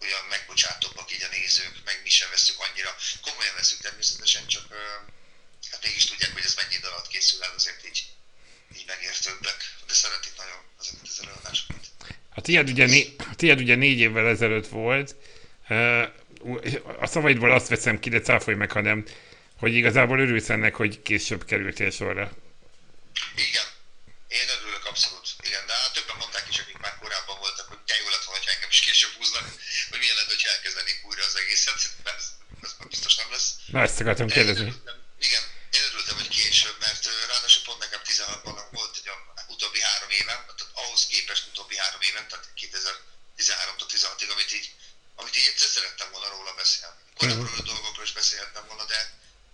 olyan 0.00 0.24
megbocsátóbbak 0.24 1.12
így 1.12 1.22
a 1.22 1.28
nézők, 1.28 1.84
meg 1.84 2.02
mi 2.02 2.08
sem 2.08 2.30
veszük 2.30 2.60
annyira. 2.60 2.96
Komolyan 3.20 3.54
veszük 3.54 3.80
természetesen, 3.80 4.46
csak 4.46 4.66
hát 5.70 5.84
mégis 5.84 6.04
tudják, 6.04 6.32
hogy 6.32 6.44
ez 6.44 6.54
mennyi 6.54 6.74
idő 6.74 6.88
alatt 6.88 7.08
készül 7.08 7.42
el, 7.42 7.52
azért 7.54 7.86
így, 7.86 8.06
így 8.76 8.84
megértőbbek. 8.86 9.56
De 9.86 9.92
szeretik 9.94 10.32
nagyon 10.36 10.56
ezeket 10.80 11.00
az 11.02 11.20
előadásokat. 11.22 11.76
A 12.34 12.40
tiéd 12.40 12.68
ugye, 12.68 12.86
né, 12.86 13.14
a 13.18 13.34
tiéd 13.36 13.60
ugye 13.60 13.74
négy 13.74 13.98
évvel 13.98 14.26
ezelőtt 14.28 14.68
volt. 14.68 15.14
A 17.00 17.06
szavaidból 17.06 17.52
azt 17.52 17.68
veszem 17.68 18.00
ki, 18.00 18.08
de 18.10 18.20
cáfolj 18.20 18.56
meg, 18.56 18.70
ha 18.72 18.80
nem, 18.80 19.06
hogy 19.58 19.74
igazából 19.74 20.18
örülsz 20.20 20.48
ennek, 20.48 20.74
hogy 20.74 21.02
később 21.02 21.44
kerültél 21.44 21.90
sorra. 21.90 22.24
Igen, 23.48 23.66
én 24.28 24.48
örülök 24.60 24.84
abszolút. 24.84 25.26
Igen, 25.48 25.66
de 25.66 25.72
hát 25.72 25.92
többen 25.92 26.16
mondták 26.16 26.46
is, 26.50 26.58
akik 26.58 26.78
már 26.78 26.94
korábban 27.02 27.38
voltak, 27.38 27.66
hogy 27.68 27.78
te 27.86 27.94
jó 28.02 28.08
lett 28.08 28.24
volna, 28.24 28.42
ha 28.44 28.50
engem 28.54 28.68
is 28.76 28.80
később 28.80 29.10
húznak, 29.18 29.46
hogy 29.90 29.98
milyen 29.98 30.16
lenne, 30.16 30.32
hogy 30.34 30.44
elkezdenénk 30.54 31.00
újra 31.08 31.24
az 31.24 31.36
egészet. 31.42 31.74
Ez, 32.16 32.24
ez 32.62 32.72
biztos 32.88 33.14
nem 33.20 33.30
lesz. 33.30 33.48
Na, 33.74 33.80
ezt 33.82 34.00
akartam 34.00 34.28
kérdezni. 34.36 34.66
örültem- 34.68 35.02
Igen, 35.28 35.42
én 35.76 35.82
örültem, 35.90 36.16
hogy 36.20 36.28
később, 36.38 36.76
mert 36.86 37.06
ö, 37.06 37.12
ráadásul 37.32 37.62
pont 37.68 37.78
nekem 37.84 38.00
16-ban 38.10 38.56
volt 38.78 38.94
egy 39.00 39.08
a 39.14 39.16
utóbbi 39.54 39.80
három 39.88 40.10
évem, 40.20 40.40
tehát 40.46 40.72
ahhoz 40.82 41.06
képest 41.12 41.46
utóbbi 41.50 41.76
három 41.82 42.00
évem, 42.10 42.26
tehát 42.28 42.46
2013-tól 42.62 43.88
16-ig, 43.94 44.30
amit 44.34 44.52
így, 44.58 44.68
amit 45.20 45.36
így 45.36 45.48
egyszer 45.50 45.68
szerettem 45.76 46.08
volna 46.14 46.28
róla 46.34 46.52
beszélni. 46.62 47.00
Korábbi 47.18 47.62
dolgokról 47.72 48.04
is 48.08 48.12
beszélhettem 48.20 48.64
volna, 48.70 48.84
de 48.92 48.98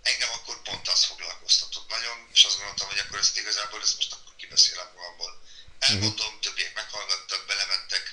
engem 0.02 0.30
akkor 0.36 0.62
pont 0.62 0.88
az 0.88 1.04
foglalkoztatott 1.04 1.88
nagyon, 1.96 2.16
és 2.34 2.44
azt 2.44 2.56
gondoltam, 2.56 2.88
hogy 2.88 2.98
akkor 3.04 3.18
ezt 3.18 3.38
igazából 3.42 3.80
ezt 3.82 3.96
most 3.96 4.12
akkor 4.12 4.32
kibeszélem 4.36 4.88
magamból. 4.94 5.32
Elmondom, 5.78 6.40
többiek 6.40 6.74
meghallgattak, 6.74 7.46
belementek, 7.46 8.04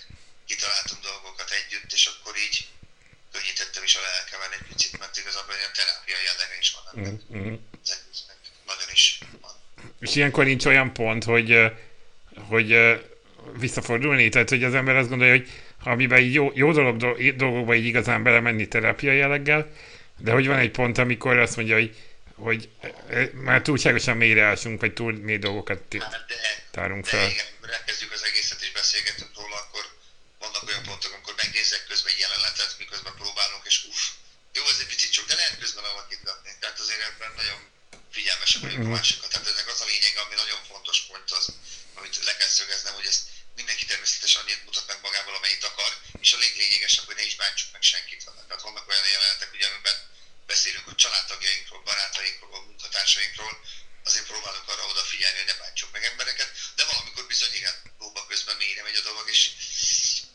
kitaláltunk 0.45 1.01
dolgokat 1.03 1.51
együtt, 1.51 1.91
és 1.93 2.05
akkor 2.05 2.37
így 2.37 2.67
könnyítettem 3.31 3.83
is 3.83 3.95
a 3.95 4.01
lelkemen 4.01 4.51
egy 4.51 4.65
picit, 4.67 4.99
mert 4.99 5.17
igazából 5.17 5.55
ilyen 5.55 5.73
terápia 5.73 6.17
jellege 6.25 6.57
is 6.59 6.71
van 6.71 6.83
ennek 6.93 7.21
Uh-huh. 7.29 7.59
az 7.83 7.91
egésznek. 7.91 8.37
Nagyon 8.65 8.89
is 8.91 9.19
van. 9.41 9.55
És 10.11 10.17
ilyenkor 10.17 10.45
nincs 10.45 10.65
olyan 10.65 10.93
pont, 10.93 11.23
hogy, 11.23 11.71
hogy 12.51 12.77
visszafordulni, 13.59 14.29
tehát 14.29 14.49
hogy 14.49 14.63
az 14.63 14.73
ember 14.73 14.95
azt 14.95 15.09
gondolja, 15.09 15.33
hogy 15.33 15.49
amiben 15.83 16.19
így 16.19 16.33
jó, 16.33 16.51
jó 16.55 16.71
dolog, 16.71 16.95
dolgokba 17.35 17.75
így 17.75 17.85
igazán 17.85 18.23
belemenni 18.23 18.67
terápia 18.67 19.11
jelleggel, 19.11 19.71
de 20.17 20.31
hogy 20.31 20.47
van 20.47 20.57
egy 20.57 20.71
pont, 20.71 20.97
amikor 20.97 21.37
azt 21.37 21.55
mondja, 21.55 21.75
hogy, 21.75 21.95
hogy 22.35 22.69
már 23.33 23.61
túlságosan 23.61 24.17
mélyre 24.17 24.43
ásunk, 24.43 24.79
vagy 24.79 24.93
túl 24.93 25.13
mély 25.13 25.37
dolgokat 25.37 25.79
Hát 25.99 26.25
de, 26.27 26.35
tárunk 26.71 27.03
de 27.03 27.09
fel. 27.09 27.29
igen, 27.29 27.45
amikor 27.49 27.69
elkezdjük 27.77 28.11
az 28.11 28.23
egészet 28.29 28.61
és 28.61 28.71
beszélgetünk 28.71 29.31
róla, 29.35 29.57
akkor 29.63 29.83
vannak 30.39 30.63
olyan 30.67 30.83
pontok, 30.89 31.11
amikor 31.13 31.33
megnézek 31.43 31.83
közben 31.89 32.11
egy 32.13 32.21
jelenetet, 32.25 32.75
miközben 32.83 33.13
próbálunk, 33.21 33.63
és 33.71 33.77
uff, 33.89 34.01
jó, 34.57 34.63
ez 34.73 34.79
egy 34.83 34.91
picit 34.93 35.11
sok, 35.15 35.27
de 35.31 35.35
lehet 35.41 35.57
közben 35.63 35.83
alakítgatni. 35.93 36.51
Tehát 36.59 36.79
azért 36.83 37.03
ebben 37.09 37.31
nagyon 37.41 37.59
figyelmesek 38.17 38.61
vagyunk 38.61 38.85
a 38.85 38.93
másikat. 38.97 39.29
Tehát 39.31 39.47
ennek 39.51 39.67
az 39.73 39.81
a 39.85 39.87
lényeg, 39.91 40.13
ami 40.23 40.35
nagyon 40.43 40.61
fontos 40.71 40.97
pont 41.09 41.29
az, 41.37 41.45
amit 42.51 42.59
le 42.59 42.75
kell 42.75 42.83
szögeznem, 42.83 42.93
hogy 42.93 43.05
ezt 43.05 43.23
mindenki 43.55 43.85
természetesen 43.85 44.41
annyit 44.41 44.65
mutat 44.65 44.87
meg 44.87 44.99
magából, 45.01 45.35
amennyit 45.35 45.63
akar, 45.63 45.91
és 46.21 46.33
a 46.33 46.37
leglényegesebb, 46.37 47.05
hogy 47.05 47.15
ne 47.15 47.25
is 47.25 47.35
bántsuk 47.35 47.71
meg 47.71 47.81
senkit. 47.81 48.23
Tehát 48.47 48.61
vannak 48.61 48.87
olyan 48.87 49.07
jelenetek, 49.07 49.53
ugye, 49.53 49.67
amiben 49.67 49.97
beszélünk 50.45 50.87
a 50.87 50.95
családtagjainkról, 50.95 51.81
barátainkról, 51.83 52.65
munkatársainkról, 52.65 53.53
azért 54.03 54.25
próbálunk 54.25 54.67
arra 54.67 54.85
odafigyelni, 54.85 55.37
hogy 55.37 55.45
ne 55.45 55.53
bántsuk 55.53 55.91
meg 55.91 56.03
embereket, 56.03 56.49
de 56.75 56.85
valamikor 56.85 57.25
bizony 57.27 57.53
igen, 57.53 57.75
próba 57.97 58.25
közben 58.27 58.57
mélyre 58.57 58.83
megy 58.83 58.95
a 58.95 59.07
dolog, 59.09 59.29
és 59.29 59.49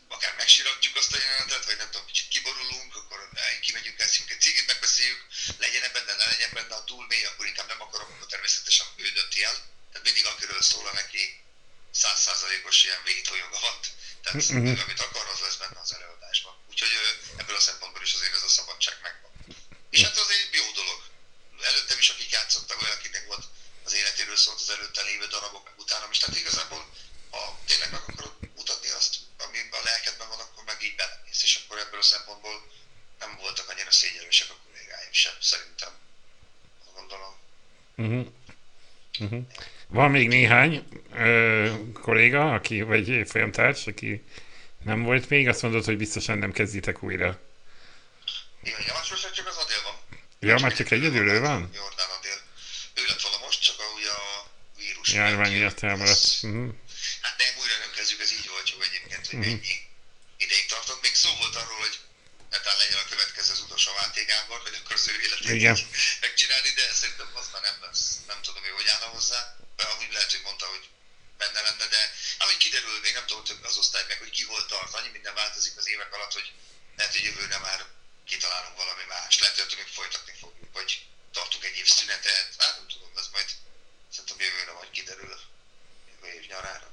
akár 0.07 0.35
megsiratjuk 0.35 0.95
azt 0.95 1.13
a 1.13 1.17
jelenetet, 1.17 1.65
vagy 1.65 1.77
nem 1.77 1.91
tudom, 1.91 2.07
kicsit 2.07 2.27
kiborulunk, 2.27 2.95
akkor 2.95 3.29
kimegyünk, 3.61 3.99
eszünk 3.99 4.29
egy 4.31 4.41
cigit, 4.41 4.67
megbeszéljük, 4.67 5.21
legyen 5.57 5.83
-e 5.83 5.89
benne, 5.89 6.13
ne 6.15 6.25
legyen 6.25 6.53
benne, 6.53 6.73
ha 6.75 6.83
túl 6.83 7.05
mély, 7.07 7.25
akkor 7.25 7.45
inkább 7.45 7.67
nem 7.67 7.81
akarom, 7.81 8.11
akkor 8.11 8.27
természetesen 8.27 8.87
ő 8.95 9.09
dönti 9.09 9.43
el. 9.43 9.55
Tehát 9.91 10.03
mindig 10.03 10.25
akiről 10.25 10.61
szól, 10.61 10.91
neki 10.91 11.46
százszázalékos 11.91 12.83
ilyen 12.83 13.03
vétójoga 13.03 13.59
van. 13.59 13.75
Tehát 14.23 14.49
Mhm. 14.49 14.79
amit 14.83 14.99
akar, 14.99 15.27
az 15.33 15.39
lesz 15.39 15.55
benne 15.55 15.79
az 15.79 15.93
előadásban. 15.93 16.55
Úgyhogy 16.69 16.89
ebből 17.37 17.55
a 17.55 17.59
szempontból 17.59 18.01
is 18.01 18.13
azért 18.13 18.33
ez 18.33 18.43
a 18.43 18.47
szabadság 18.49 18.97
megvan. 19.01 19.31
És 19.89 20.01
hát 20.01 20.17
az 20.17 20.29
egy 20.29 20.49
jó 20.53 20.71
dolog. 20.71 20.99
Előttem 21.61 21.97
is, 21.97 22.09
akik 22.09 22.29
játszottak, 22.29 22.81
olyan, 22.81 22.95
akiknek 22.97 23.25
volt 23.27 23.45
az 23.83 23.93
életéről 23.93 24.35
szólt 24.35 24.59
az 24.61 24.69
előtte 24.69 25.01
lévő 25.01 25.27
darabok, 25.27 25.63
meg 25.65 25.73
utánam 25.77 26.11
is, 26.11 26.17
tehát 26.17 26.39
igazából, 26.39 26.89
ha 27.29 27.59
tényleg 27.65 27.91
meg 27.91 28.01
akarod 28.07 28.33
mutatni 28.55 28.89
azt, 28.89 29.15
ami 29.37 29.57
a 29.71 29.79
lelkedben 29.83 30.27
van, 30.29 30.39
akkor 30.39 30.63
meg 30.63 30.81
így 30.83 30.95
belemész, 30.95 31.43
és 31.43 31.55
akkor 31.55 31.77
ebből 31.77 31.99
a 31.99 32.03
szempontból 32.03 32.71
nem 33.19 33.37
voltak 33.37 33.69
annyira 33.69 33.91
szégyelősek 33.91 34.49
a 34.49 34.57
kollégáim 34.65 35.11
sem, 35.13 35.33
szerintem. 35.41 35.93
Azt 36.85 36.93
gondolom. 36.95 37.39
Uh-huh. 37.95 38.27
Uh-huh. 39.19 39.43
Van 39.87 40.11
még 40.11 40.27
néhány 40.27 40.87
ö, 41.13 41.71
kolléga, 41.93 42.53
aki, 42.53 42.81
vagy 42.81 43.21
folyamtárs, 43.29 43.87
aki 43.87 44.23
nem 44.83 45.03
volt 45.03 45.29
még, 45.29 45.47
azt 45.47 45.61
mondod, 45.61 45.85
hogy 45.85 45.97
biztosan 45.97 46.37
nem 46.37 46.51
kezditek 46.51 47.03
újra. 47.03 47.39
Igen, 48.63 48.81
Javaslos, 48.87 49.21
csak 49.33 49.47
az 49.47 49.57
Adél 49.57 49.81
van. 49.83 49.95
Ja, 50.39 50.55
már 50.63 50.73
csak 50.73 50.91
egyedül 50.91 51.29
ő 51.29 51.39
van? 51.39 51.69
Jordán 51.73 52.09
Adél. 52.17 52.39
Ő 52.99 53.01
lett 53.07 53.21
volna 53.21 53.37
most, 53.45 53.61
csak 53.67 53.79
a, 53.79 53.85
ugye 53.97 54.09
a 54.09 54.25
vírus. 54.77 55.13
Járvány 55.13 55.53
miatt 55.57 55.79
elmaradt. 55.89 56.27
Uh-huh. 56.41 56.73
Hát 57.25 57.35
nem, 57.41 57.51
újra 57.61 57.75
nem 57.83 57.91
kezdjük, 57.97 58.21
ez 58.25 58.31
így 58.37 58.47
volt 58.53 58.69
jó 58.73 58.77
egyébként, 58.89 59.23
hogy 59.27 59.39
Mhm. 59.39 59.47
mennyi 59.47 59.73
ideig 60.45 60.65
tartott. 60.73 61.01
Még 61.05 61.15
szó 61.23 61.29
volt 61.41 61.55
arról, 61.61 61.79
hogy 61.85 61.95
netán 62.53 62.77
legyen 62.81 62.99
a 63.03 63.09
következő 63.13 63.51
az 63.55 63.61
utolsó 63.65 63.91
Máté 63.99 64.21
Gábor, 64.31 64.59
hogy 64.65 64.75
akkor 64.79 64.95
az 64.99 65.07
ő 65.11 65.13
életét 65.25 65.55
Igen. 65.59 65.75
megcsinálni, 66.25 66.69
de 66.79 66.83
szerintem 67.01 67.29
az 67.41 67.47
már 67.53 67.63
nem 67.69 67.77
lesz. 67.85 68.03
Nem 68.31 68.39
tudom, 68.45 68.61
hogy 68.65 68.75
hogy 68.79 68.89
állna 68.93 69.09
hozzá. 69.17 69.41
De 69.77 69.83
amúgy 69.93 70.11
lehet, 70.15 70.31
hogy 70.35 70.45
mondta, 70.49 70.65
hogy 70.73 70.85
benne 71.41 71.61
lenne, 71.67 71.85
de 71.95 72.01
ahogy 72.41 72.57
kiderül, 72.63 72.96
még 73.07 73.15
nem 73.19 73.27
tudom, 73.29 73.43
hogy 73.45 73.69
az 73.71 73.77
osztály 73.83 74.05
meg, 74.11 74.17
hogy 74.23 74.33
ki 74.37 74.43
hol 74.51 74.63
tart. 74.71 74.93
Annyi 74.97 75.11
minden 75.17 75.35
változik 75.41 75.75
az 75.81 75.87
évek 75.93 76.11
alatt, 76.17 76.33
hogy 76.39 76.49
lehet, 76.97 77.13
hogy 77.15 77.25
jövőre 77.29 77.59
már 77.67 77.79
kitalálunk 78.31 78.77
valami 78.83 79.05
más. 79.13 79.33
Lehet, 79.43 79.57
hogy 79.63 79.79
még 79.81 79.91
folytatni 79.99 80.33
fogjuk, 80.43 80.71
vagy 80.79 80.91
tartunk 81.37 81.63
egy 81.69 81.77
év 81.81 81.87
szünetet. 81.97 82.47
Hát 82.61 82.73
nem 82.79 82.87
tudom, 82.93 83.11
ez 83.21 83.29
majd 83.35 83.49
szerintem 84.13 84.37
jövőre 84.45 84.73
majd 84.79 84.91
kiderül. 84.97 85.35
Jövő 86.11 86.27
év 86.37 86.45
nyarára. 86.53 86.87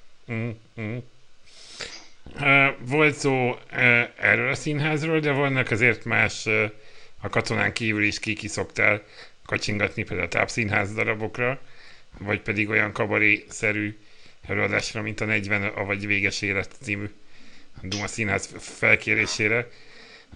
Uh, 2.47 2.71
volt 2.95 3.17
szó 3.25 3.35
uh, 3.51 4.05
erről 4.31 4.51
a 4.57 4.61
színházról, 4.65 5.21
de 5.27 5.33
vannak 5.45 5.69
azért 5.77 6.03
más 6.15 6.37
a 7.27 7.29
katonán 7.37 7.73
kívül 7.73 8.05
is 8.13 8.19
ki 8.25 8.33
ki 8.41 8.49
szoktál 8.49 8.97
kacsingatni 9.47 10.03
például 10.03 10.29
a 10.29 10.37
tápszínház 10.37 10.95
darabokra, 10.95 11.61
vagy 12.19 12.41
pedig 12.41 12.69
olyan 12.69 12.93
kabaré-szerű 12.93 13.99
előadásra, 14.47 15.03
mint 15.03 15.21
a 15.21 15.25
40 15.25 15.63
a 15.63 15.85
vagy 15.85 16.07
Véges 16.07 16.43
Élet 16.43 16.71
című 16.83 17.11
Duma 17.83 18.07
Színház 18.07 18.55
felkérésére 18.59 19.69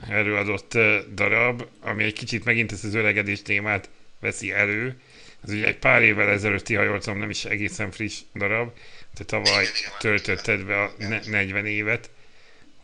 előadott 0.08 0.78
darab, 1.14 1.66
ami 1.80 2.04
egy 2.04 2.12
kicsit 2.12 2.44
megint 2.44 2.72
ezt 2.72 2.84
az 2.84 2.94
öregedés 2.94 3.42
témát 3.42 3.90
veszi 4.20 4.52
elő. 4.52 5.00
Ez 5.44 5.50
ugye 5.50 5.66
egy 5.66 5.78
pár 5.78 6.02
évvel 6.02 6.28
ezelőtti, 6.28 6.74
ha 6.74 6.82
jól 6.82 6.98
tudom, 6.98 7.18
nem 7.18 7.30
is 7.30 7.44
egészen 7.44 7.90
friss 7.90 8.20
darab, 8.34 8.72
te 9.14 9.24
tavaly 9.24 9.66
töltötted 9.98 10.64
be 10.64 10.82
a 10.82 10.92
ne- 10.98 11.26
40 11.26 11.66
évet, 11.66 12.10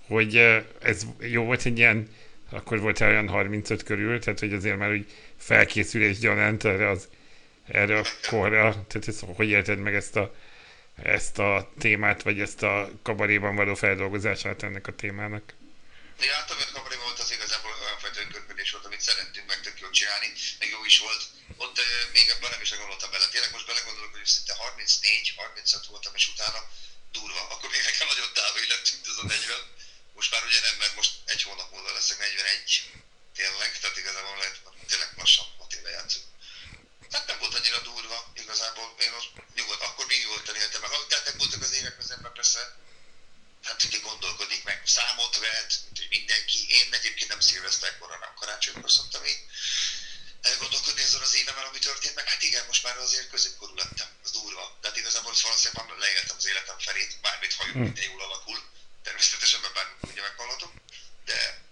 hogy 0.07 0.37
ez 0.83 1.07
jó 1.21 1.45
volt 1.45 1.67
egy 1.67 1.79
ilyen, 1.79 2.09
akkor 2.51 2.81
voltál 2.81 3.11
olyan 3.11 3.29
35 3.29 3.83
körül, 3.83 4.19
tehát 4.19 4.41
hogy 4.41 4.53
azért 4.53 4.79
már 4.79 4.91
úgy 4.91 5.07
felkészülés 5.37 6.19
gyanánt 6.19 6.65
erre, 6.65 6.89
az, 6.89 7.09
erre 7.67 7.99
a 7.99 8.05
korra, 8.29 8.85
tehát 8.89 9.09
ez, 9.09 9.21
hogy 9.27 9.49
élted 9.49 9.79
meg 9.79 9.95
ezt 9.95 10.17
a, 10.17 10.35
ezt 11.03 11.39
a 11.39 11.73
témát, 11.79 12.23
vagy 12.23 12.41
ezt 12.41 12.63
a 12.63 12.91
kabaréban 13.03 13.55
való 13.57 13.75
feldolgozását 13.75 14.63
ennek 14.63 14.87
a 14.87 14.95
témának? 14.95 15.55
Ja, 16.21 16.35
hát 16.35 16.51
a 16.51 16.57
kabaréban 16.73 17.05
volt 17.05 17.19
az 17.19 17.33
igazából 17.33 17.73
olyan 17.85 17.99
fajta 17.99 18.21
önködködés 18.21 18.71
volt, 18.71 18.85
amit 18.85 19.01
szerettünk 19.01 19.47
meg 19.47 19.61
tök 19.61 19.81
jól 19.81 19.91
csinálni, 19.91 20.29
meg 20.59 20.69
jó 20.69 20.85
is 20.85 20.99
volt. 20.99 21.23
Ott 21.57 21.79
uh, 21.79 22.13
még 22.13 22.29
ebben 22.29 22.51
nem 22.51 22.61
is 22.61 22.71
gondoltam 22.71 23.11
bele. 23.11 23.27
Tényleg 23.29 23.53
most 23.53 23.67
belegondolok, 23.67 24.13
hogy 24.13 24.25
szinte 24.25 24.55
34-35 24.55 25.85
voltam, 25.89 26.15
és 26.15 26.29
utána 26.29 26.61
durva. 27.13 27.43
Akkor 27.53 27.71
még 27.71 27.83
nekem 27.91 28.07
nagyon 28.13 28.31
távoli 28.39 28.67
lett, 28.73 28.87
mint 28.93 29.07
az 29.07 29.19
a 29.23 29.27
40. 29.27 29.59
Most 30.19 30.31
már 30.33 30.43
ugye 30.49 30.61
nem, 30.61 30.77
mert 30.83 30.95
most 31.01 31.15
valószínűleg 32.05 32.35
41, 32.35 32.91
tényleg, 33.35 33.79
tehát 33.81 33.97
igazából 33.97 34.37
lehet, 34.37 34.61
tényleg 34.89 35.09
lassan 35.17 35.47
6 35.59 35.73
éve 35.73 35.91
játszunk. 35.91 36.27
Hát 37.15 37.27
nem 37.27 37.39
volt 37.39 37.55
annyira 37.55 37.81
durva, 37.81 38.19
igazából 38.43 38.95
én 38.99 39.13
ott 39.13 39.31
nyugodt, 39.55 39.83
akkor 39.83 40.07
még 40.07 40.21
nyugodtan 40.23 40.57
éltem 40.57 40.81
meg. 40.81 40.91
Teltek 41.09 41.37
voltak 41.37 41.63
az 41.63 41.73
évek, 41.73 41.99
az 41.99 42.11
ember 42.11 42.33
persze 42.33 42.61
hát 43.63 43.83
ugye 43.83 43.99
gondolkodik 43.99 44.65
meg, 44.65 44.83
számot 44.87 45.37
hogy 45.37 46.07
mindenki. 46.09 46.59
Én 46.69 46.89
egyébként 46.91 47.31
nem 47.31 47.41
szilveszterkor, 47.41 48.11
hanem 48.11 48.35
karácsonykor 48.35 48.91
szoktam 48.91 49.25
így 49.25 49.41
elgondolkodni 50.43 51.03
azon 51.03 51.23
az 51.23 51.35
évemen, 51.35 51.65
ami 51.65 51.79
történt, 51.79 52.15
meg 52.15 52.29
hát 52.29 52.43
igen, 52.43 52.67
most 52.67 52.83
már 52.83 52.97
azért 52.97 53.31
középkorú 53.31 53.75
lettem, 53.75 54.09
az 54.25 54.31
durva. 54.31 54.79
Tehát 54.81 54.97
igazából 54.97 55.35
valószínűleg 55.43 55.87
már 55.87 55.99
leéltem 55.99 56.37
az 56.37 56.47
életem 56.47 56.79
felét, 56.79 57.21
bármit 57.21 57.55
hajunk, 57.55 57.75
hmm. 57.75 57.85
minden 57.85 58.05
jól 58.05 58.23
alakul. 58.23 58.59
Természetesen, 59.03 59.61
mert 59.61 59.75
bármit 59.75 59.97
ugye 60.03 60.21
meghallhatok, 60.21 60.73
de 61.25 61.63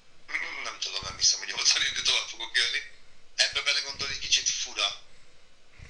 nem 0.64 0.78
tudom, 0.80 1.00
nem 1.02 1.16
hiszem, 1.18 1.38
hogy 1.38 1.48
80 1.48 1.82
évig 1.82 2.02
tovább 2.02 2.28
fogok 2.28 2.56
élni. 2.56 2.80
Ebbe 3.36 3.60
belegondolni 3.62 4.18
kicsit 4.18 4.48
fura. 4.48 4.88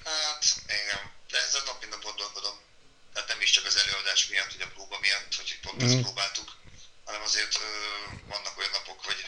Hát, 0.05 0.45
igen, 0.67 1.12
de 1.31 1.38
ezzel 1.38 1.62
nap 1.65 1.81
mint 1.81 1.93
nap 1.93 2.03
gondolkodom. 2.03 2.61
Tehát 3.12 3.29
nem 3.29 3.41
is 3.41 3.51
csak 3.51 3.65
az 3.65 3.77
előadás 3.77 4.27
miatt, 4.27 4.53
hogy 4.53 4.61
a 4.62 4.67
próba 4.67 4.99
miatt, 4.99 5.35
hogy 5.35 5.59
pont 5.61 5.72
mm. 5.83 5.88
ezt 5.88 6.01
próbáltuk, 6.01 6.57
hanem 7.05 7.23
azért 7.23 7.55
ö, 7.57 7.68
vannak 8.27 8.59
olyan 8.59 8.71
napok, 8.71 9.05
hogy 9.05 9.27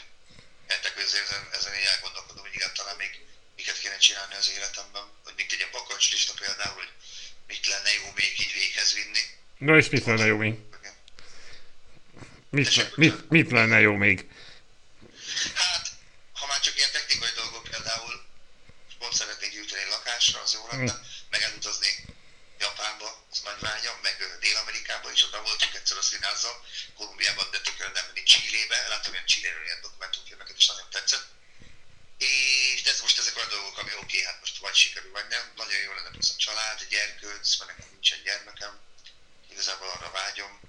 hetek, 0.67 0.93
hogy 0.93 1.03
azért 1.03 1.29
ezen, 1.29 1.47
ezen 1.51 1.75
így 1.75 1.89
elgondolkodom, 1.93 2.43
hogy 2.43 2.53
igen, 2.53 2.73
talán 2.73 2.95
még 2.95 3.25
miket 3.55 3.79
kéne 3.79 3.97
csinálni 3.97 4.35
az 4.35 4.49
életemben, 4.49 5.03
hogy 5.23 5.33
mit 5.35 5.51
egy 5.51 5.67
bakancslista 5.71 6.33
például, 6.33 6.73
hogy 6.73 6.91
mit 7.47 7.67
lenne 7.67 7.93
jó 7.93 8.11
még 8.15 8.39
így 8.39 8.53
véghez 8.53 8.93
vinni. 8.93 9.23
Na 9.57 9.77
és 9.77 9.89
mit 9.89 10.05
lenne 10.05 10.25
jó 10.25 10.37
még? 10.37 10.55
Mit, 12.49 12.95
mit, 12.95 13.29
mit 13.29 13.51
lenne 13.51 13.79
jó 13.79 13.93
még? 13.95 14.29
Hát, 15.53 15.87
ha 16.33 16.45
már 16.47 16.59
csak 16.59 16.77
ilyen 16.77 16.91
technikai 16.91 17.31
dolgok 17.35 17.63
például, 17.63 18.25
pont 18.99 19.13
szeretnék 19.13 19.51
gyűjteni 19.51 19.89
lakásra, 19.89 20.41
az 20.41 20.53
jó 20.53 20.67
lenne, 20.71 20.93
mm. 20.93 21.01
meg 21.29 21.41
elutazni 21.41 22.05
Japánba, 22.59 23.25
az 23.31 23.39
nagy 23.39 23.59
vágyam, 23.59 23.97
meg 24.01 24.37
Dél-Amerikában 24.39 25.11
is, 25.11 25.23
oda 25.23 25.41
voltunk 25.41 25.73
egyszer 25.75 25.97
a 25.97 26.01
színázzal, 26.01 26.65
Kolumbiában, 26.95 27.47
de 27.51 27.59
tökéletesen 27.61 27.93
nem 27.93 28.05
menni 28.05 28.23
Csillébe, 28.23 28.87
láttam 28.87 29.13
ilyen 29.13 29.25
Csilléről 29.25 29.63
ilyen 29.63 29.81
dokumentumfilmeket, 29.81 30.57
és 30.57 30.67
nagyon 30.67 30.89
tetszett 30.89 31.27
és 32.17 32.83
ez 32.83 33.01
most 33.01 33.19
ezek 33.19 33.35
olyan 33.35 33.49
dolgok, 33.49 33.77
ami 33.77 33.91
oké, 33.93 34.03
okay, 34.03 34.23
hát 34.23 34.39
most 34.39 34.57
vagy 34.57 34.75
sikerül, 34.75 35.11
vagy 35.11 35.27
nem. 35.27 35.51
Nagyon 35.55 35.81
jó 35.81 35.93
lenne 35.93 36.09
a 36.09 36.35
család, 36.37 36.87
gyerkőc, 36.89 37.57
mert 37.57 37.69
nekem 37.71 37.91
nincsen 37.91 38.21
gyermekem. 38.23 38.79
Igazából 39.51 39.89
arra 39.89 40.11
vágyom. 40.11 40.59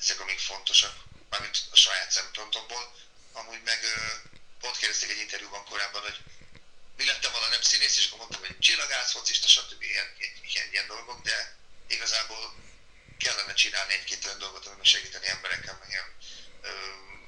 Ezek 0.00 0.20
amik 0.20 0.38
fontosak, 0.38 0.94
mármint 1.30 1.58
a 1.70 1.76
saját 1.76 2.10
szempontomból. 2.10 2.94
Amúgy 3.32 3.62
meg 3.62 3.80
pont 4.60 4.76
kérdezték 4.76 5.10
egy 5.10 5.18
interjúban 5.18 5.64
korábban, 5.64 6.02
hogy 6.02 6.18
mi 6.96 7.04
lettem 7.04 7.32
volna 7.32 7.48
nem 7.48 7.62
színész, 7.62 7.98
és 7.98 8.06
akkor 8.06 8.18
mondtam, 8.18 8.40
hogy 8.40 8.58
csillagász, 8.58 9.12
focista, 9.12 9.41
stb. 9.52 9.82
Ilyen, 9.82 10.08
ilyen, 10.52 10.68
ilyen 10.70 10.86
dolgok, 10.86 11.22
de 11.22 11.56
igazából 11.88 12.54
kellene 13.18 13.54
csinálni 13.54 13.92
egy-két 13.92 14.24
olyan 14.24 14.38
dolgot, 14.38 14.66
amiben 14.66 14.84
segíteni 14.84 15.26
emberekkel, 15.26 15.76
meg 15.80 15.88
ilyen 15.88 16.10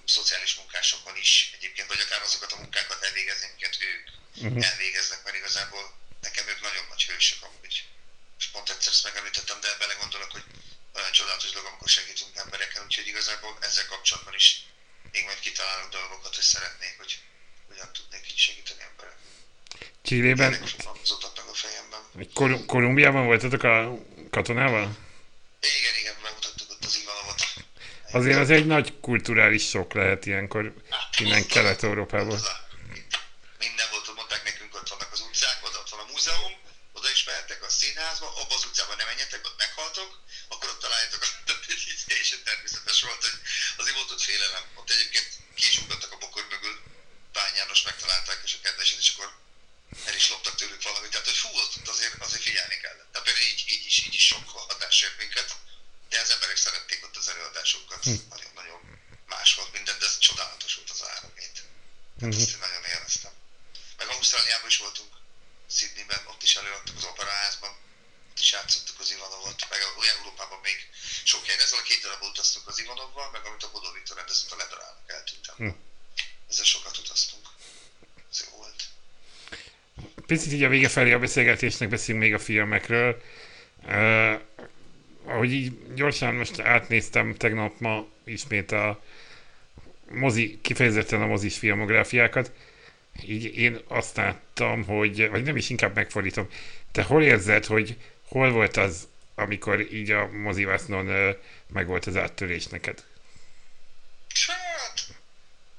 szociális 0.07 0.55
munkásokon 0.55 1.17
is 1.17 1.51
egyébként, 1.57 1.89
vagy 1.89 2.01
akár 2.01 2.23
azokat 2.23 2.53
a 2.53 2.57
munkákat 2.57 3.03
elvégezni, 3.03 3.47
amiket 3.49 3.77
ők 3.81 4.09
uh-huh. 4.35 4.67
elvégeznek, 4.71 5.25
mert 5.25 5.37
igazából 5.37 5.85
nekem 6.21 6.49
ők 6.49 6.61
nagyon 6.61 6.87
nagy 6.89 7.03
hősök 7.03 7.43
amúgy. 7.43 7.85
És 8.39 8.47
pont 8.47 8.71
egyszer 8.71 8.93
ezt 8.93 9.05
megemlítettem, 9.05 9.61
de 9.61 9.77
belegondolok, 9.79 10.31
hogy 10.31 10.45
olyan 10.95 11.13
csodálatos 11.13 11.51
dolog, 11.51 11.69
amikor 11.69 11.89
segítünk 11.89 12.37
emberekkel, 12.37 12.85
úgyhogy 12.85 13.07
igazából 13.07 13.59
ezzel 13.61 13.87
kapcsolatban 13.87 14.35
is 14.35 14.65
még 15.13 15.25
majd 15.25 15.41
kitalálok 15.41 15.91
dolgokat, 15.91 16.35
hogy 16.35 16.45
szeretnék, 16.45 16.95
hogy 16.97 17.19
hogyan 17.69 17.93
tudnék 17.93 18.31
így 18.31 18.39
segíteni 18.39 18.83
emberek. 18.91 19.17
Csillében? 20.03 20.53
a 21.55 21.55
fejemben. 21.55 21.84
Kol- 22.35 22.67
Kolumbiában 22.67 23.25
voltatok 23.27 23.63
a 23.63 23.99
katonával? 24.31 24.97
Igen, 25.61 25.95
igen, 26.01 26.15
bemutattuk 26.23 26.71
ott 26.71 26.85
az 26.85 26.99
Ivanovot. 27.03 27.41
Azért 28.13 28.39
az 28.39 28.51
egy 28.51 28.67
nagy 28.67 29.01
kulturális 29.01 29.69
sok 29.69 29.93
lehet 29.93 30.27
ilyenkor 30.27 30.75
innen 31.19 31.47
Kelet-Európából. 31.47 32.39
Minden 33.59 33.87
volt, 33.91 34.15
mondták 34.15 34.45
nekünk, 34.45 34.75
ott 34.75 34.89
vannak 34.89 35.13
az 35.13 35.21
utcák, 35.21 35.59
oda 35.67 35.79
ott 35.79 35.89
van 35.89 36.01
a 36.01 36.11
múzeum, 36.13 36.55
oda 36.93 37.11
is 37.11 37.25
mehettek 37.25 37.63
a 37.63 37.69
színházba, 37.69 38.27
abba 38.41 38.55
az 38.55 38.65
utcában 38.69 38.97
nem 38.97 39.07
menjetek, 39.07 39.41
ott 39.49 39.59
meghaltok, 39.59 40.11
akkor 40.49 40.69
ott 40.69 40.81
találjátok 40.81 41.23
a 41.23 41.29
és 42.21 42.29
természetes 42.45 43.03
volt, 43.03 43.23
hogy 43.27 43.39
azért 43.81 43.97
volt 43.97 44.11
ott 44.11 44.27
félelem. 44.29 44.65
Ott 44.75 44.91
egyébként 44.91 45.29
ki 45.55 45.67
is 45.71 45.77
a 46.15 46.17
bokor 46.25 46.45
mögül, 46.51 46.75
Pán 47.33 47.55
János 47.57 47.83
megtalálták, 47.83 48.41
és 48.45 48.55
a 48.55 48.63
kedvesét, 48.63 48.99
és 48.99 49.13
akkor 49.15 49.29
el 50.15 50.21
is 50.21 50.31
loptak 50.31 50.55
tőlük 50.55 50.83
valamit. 50.83 51.11
Tehát, 51.11 51.27
hogy 51.27 51.37
fú, 51.37 51.49
ott 51.49 51.89
azért, 51.89 52.23
azért 52.23 52.43
figyelni 52.43 52.77
kellett. 52.85 53.11
Tehát 53.13 53.27
például 53.27 53.47
így, 53.53 53.65
így 53.67 53.87
is, 53.87 53.97
így 54.07 54.15
is 54.15 54.27
sok 54.27 54.49
hatás 54.49 55.03
ért 55.03 55.19
minket 55.19 55.57
de 56.15 56.21
az 56.21 56.31
emberek 56.31 56.57
szerették 56.57 57.05
ott 57.05 57.17
az 57.17 57.29
előadásokat. 57.29 58.05
Hm. 58.05 58.15
Nagyon-nagyon 58.29 58.81
más 59.27 59.55
volt 59.55 59.73
minden, 59.73 59.99
de 59.99 60.07
ez 60.07 60.19
csodálatos 60.19 60.75
volt 60.75 60.91
az 60.91 61.03
áramét. 61.09 61.63
Tehát 62.19 62.35
ezt 62.35 62.51
én 62.51 62.59
nagyon 62.59 62.85
élveztem. 62.85 63.33
Meg 63.97 64.09
Ausztráliában 64.09 64.69
is 64.69 64.77
voltunk, 64.77 65.13
Sydneyben, 65.71 66.27
ott 66.27 66.43
is 66.43 66.57
előadtuk 66.57 66.97
az 66.97 67.05
operaházban, 67.05 67.71
ott 68.31 68.39
is 68.39 68.53
játszottuk 68.53 69.01
az 69.01 69.11
Ivanovot, 69.11 69.67
meg 69.69 69.81
a 69.83 70.07
Európában 70.17 70.61
még 70.61 70.89
sok 71.25 71.45
helyen. 71.45 71.61
Ezzel 71.61 71.79
a 71.79 71.83
két 71.83 72.03
darab 72.03 72.23
utaztunk 72.23 72.69
az 72.69 72.79
Ivanovval, 72.79 73.31
meg 73.31 73.45
amit 73.45 73.63
a 73.63 73.71
Bodó 73.71 73.91
Viktor 73.91 74.17
rendezett 74.17 74.51
a 74.51 74.57
Ledarának 74.57 75.11
eltűntem. 75.11 75.57
Hm. 75.57 75.71
Ezzel 76.49 76.65
sokat 76.65 76.99
utaztunk. 76.99 77.49
Ez 78.31 78.41
jó 78.41 78.57
volt. 78.57 78.83
Picit 80.27 80.53
így 80.53 80.63
a 80.63 80.69
vége 80.69 80.89
felé 80.89 81.13
a 81.13 81.19
beszélgetésnek 81.19 81.89
beszélünk 81.89 82.25
még 82.25 82.35
a 82.35 82.39
filmekről. 82.39 83.23
Uh, 83.87 84.41
ahogy 85.25 85.53
így 85.53 85.95
gyorsan 85.95 86.35
most 86.35 86.61
átnéztem 86.61 87.35
tegnap 87.35 87.81
ma 87.81 88.07
ismét 88.25 88.73
a 88.73 89.03
mozi, 90.11 90.59
kifejezetten 90.63 91.23
a 91.23 91.27
mozis 91.27 91.59
filmográfiákat, 91.59 92.53
így 93.23 93.57
én 93.57 93.81
azt 93.89 94.17
láttam, 94.17 94.85
hogy, 94.85 95.29
vagy 95.29 95.43
nem 95.43 95.57
is 95.57 95.71
inkább 95.71 95.95
megfordítom, 95.95 96.49
te 96.93 97.03
hol 97.03 97.23
érzed, 97.23 97.65
hogy 97.67 97.97
hol 98.29 98.51
volt 98.51 98.77
az, 98.77 99.09
amikor 99.35 99.81
így 99.81 100.11
a 100.11 100.29
mozivásznon 100.33 101.37
meg 101.67 101.87
volt 101.87 102.07
az 102.07 102.17
áttörés 102.17 102.67
neked? 102.67 103.05
Hát, 104.47 105.05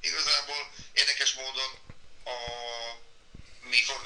igazából 0.00 0.70
érdekes 0.92 1.34
módon 1.34 1.70
a, 2.24 2.36
mi 3.68 3.76
forgattuk 3.76 3.96
a 3.96 4.05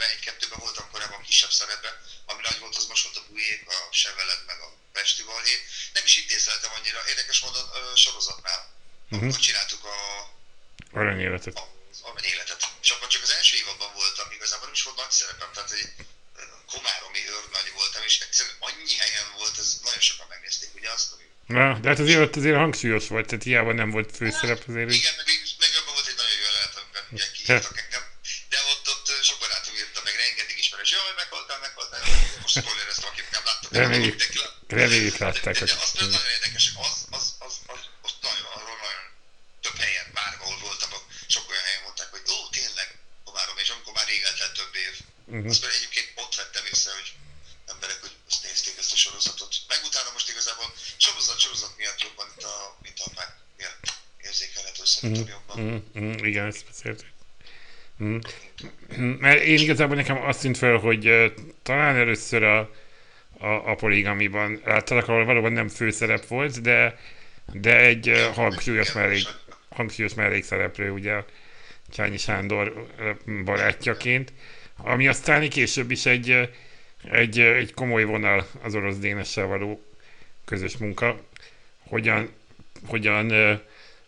játékfilmben, 0.00 0.08
egy-kettőben 0.08 0.58
voltam 0.58 0.90
korábban 0.90 1.22
kisebb 1.22 1.50
szerepben, 1.50 1.94
ami 2.26 2.40
nagy 2.42 2.58
volt, 2.58 2.76
az 2.76 2.86
most 2.86 3.04
volt 3.04 3.16
a 3.16 3.24
Bujék, 3.28 3.68
a 3.68 3.78
Seveled, 3.92 4.42
meg 4.46 4.58
a 4.60 4.68
Pesti. 4.92 5.22
Nem 5.92 6.04
is 6.04 6.16
intézeltem 6.16 6.70
annyira, 6.76 7.00
érdekes 7.08 7.40
módon 7.40 7.66
ö, 7.74 7.96
sorozatnál. 7.96 8.60
Uh-huh. 9.10 9.28
Akkor 9.28 9.40
csináltuk 9.40 9.84
a... 9.84 9.96
Aranyéletet. 10.92 11.56
Az 11.92 12.00
aranyéletet. 12.02 12.60
És 12.82 12.90
akkor 12.90 13.08
csak 13.08 13.22
az 13.22 13.32
első 13.32 13.56
évadban 13.56 13.92
voltam, 13.94 14.30
igazából 14.30 14.64
nem 14.64 14.74
is 14.74 14.82
volt 14.82 14.96
nagy 14.96 15.10
szerepem, 15.10 15.50
tehát 15.52 15.70
egy 15.70 15.88
komáromi 16.66 17.22
őrnagy 17.28 17.72
voltam, 17.74 18.02
és 18.02 18.20
egyszerűen 18.20 18.56
annyi 18.58 18.96
helyen 18.96 19.28
volt, 19.36 19.58
ez 19.58 19.80
nagyon 19.82 20.00
sokan 20.00 20.26
megnézték, 20.28 20.74
ugye 20.74 20.90
azt, 20.90 21.12
ami... 21.12 21.24
Na, 21.46 21.78
de 21.78 21.88
hát 21.88 21.98
azért 21.98 22.20
ott 22.20 22.36
azért 22.36 22.56
hangsúlyos 22.56 23.06
volt, 23.08 23.26
tehát 23.26 23.44
hiába 23.44 23.72
nem 23.72 23.90
volt 23.90 24.16
főszerep 24.16 24.62
azért. 24.68 24.90
Igen, 24.90 25.14
meg, 25.16 25.26
meg 25.58 25.70
abban 25.80 25.94
volt 25.94 26.06
egy 26.06 26.18
nagyon 26.22 26.36
jó 26.38 26.44
jelenet, 26.48 26.76
amiben 26.76 27.04
ugye 27.10 27.30
kiírtak 27.30 27.78
engem, 27.78 28.04
de 28.48 28.58
ott, 28.72 28.88
ott 28.88 29.06
sok 29.28 29.38
barátom 29.38 29.74
írta, 29.74 30.00
meg 30.04 30.14
rengeteg 30.14 30.58
ismerős, 30.58 30.90
jó, 30.90 30.98
hogy 31.08 31.18
meghaltál, 31.22 31.58
meghaltál, 31.58 32.00
most 32.40 32.56
spoilereztem, 32.58 33.08
akik 33.12 33.30
nem 33.30 33.44
láttak. 33.44 33.59
Reméljük, 33.70 34.20
reméljük 34.68 35.16
látták. 35.16 35.54
De, 35.58 35.64
de, 35.64 35.74
de 35.74 35.82
az 35.82 35.92
nagyon 35.92 36.26
érdekes, 36.36 36.72
az, 36.84 37.06
az, 37.16 37.26
az, 37.46 37.54
az, 37.74 37.82
az 38.06 38.12
nagyon, 38.26 38.46
arról 38.56 38.76
nagyon 38.84 39.04
több 39.64 39.78
helyen, 39.84 40.06
bárhol 40.18 40.56
voltam, 40.66 40.90
sok 41.34 41.44
olyan 41.50 41.64
helyen 41.68 41.82
mondták, 41.86 42.10
hogy 42.14 42.24
ó, 42.34 42.36
tényleg, 42.58 42.88
Komárom, 43.24 43.56
és 43.62 43.68
amikor 43.74 43.92
már 43.98 44.06
rég 44.12 44.22
eltelt 44.28 44.54
több 44.60 44.74
év. 44.86 44.94
Uh-huh. 45.32 45.50
Azt 45.52 45.64
egyébként 45.78 46.08
ott 46.22 46.34
vettem 46.40 46.64
észre, 46.72 46.90
hogy 46.98 47.10
emberek, 47.72 47.98
hogy 48.04 48.14
azt 48.30 48.42
nézték 48.46 48.74
ezt 48.82 48.92
a 48.96 48.98
sorozatot. 49.04 49.52
Meg 49.72 49.80
utána 49.88 50.10
most 50.16 50.28
igazából 50.32 50.68
sorozat 51.06 51.38
sorozat 51.44 51.74
miatt 51.80 52.00
jobban, 52.06 52.26
mint 52.32 52.44
a, 52.54 52.56
mint 52.84 52.98
a 53.02 53.04
apák 53.08 53.30
miatt 53.58 53.84
érzékelhető 54.26 54.84
szerintem 54.84 55.22
uh-huh. 55.22 55.36
jobban. 55.36 55.56
Uh-huh. 55.96 56.26
Igen, 56.30 56.46
ezt 56.52 56.64
beszéltük. 56.70 57.10
Mert 59.24 59.40
én 59.42 59.58
igazából 59.58 59.96
nekem 59.96 60.18
azt 60.30 60.40
tűnt 60.40 60.58
fel, 60.58 60.76
hogy 60.76 61.08
uh, 61.08 61.26
talán 61.62 61.96
először 61.96 62.42
a, 62.42 62.70
a, 63.40 63.70
a 63.70 63.74
poligamiban 63.74 64.60
láttalak, 64.64 65.08
ahol 65.08 65.24
valóban 65.24 65.52
nem 65.52 65.68
főszerep 65.68 66.26
volt, 66.26 66.60
de, 66.60 66.98
de 67.52 67.76
egy 67.76 68.30
hangsúlyos, 68.34 68.92
mellék, 68.92 69.26
hangsúlyos 69.68 70.14
mellékszereplő, 70.14 70.90
ugye 70.90 71.24
Csányi 71.92 72.18
Sándor 72.18 72.86
barátjaként, 73.44 74.32
ami 74.76 75.08
aztán 75.08 75.48
később 75.48 75.90
is 75.90 76.06
egy, 76.06 76.50
egy, 77.10 77.38
egy 77.40 77.74
komoly 77.74 78.04
vonal 78.04 78.46
az 78.62 78.74
orosz 78.74 78.96
dénessel 78.96 79.46
való 79.46 79.84
közös 80.44 80.76
munka. 80.76 81.20
Hogyan, 81.88 82.34
hogyan 82.86 83.32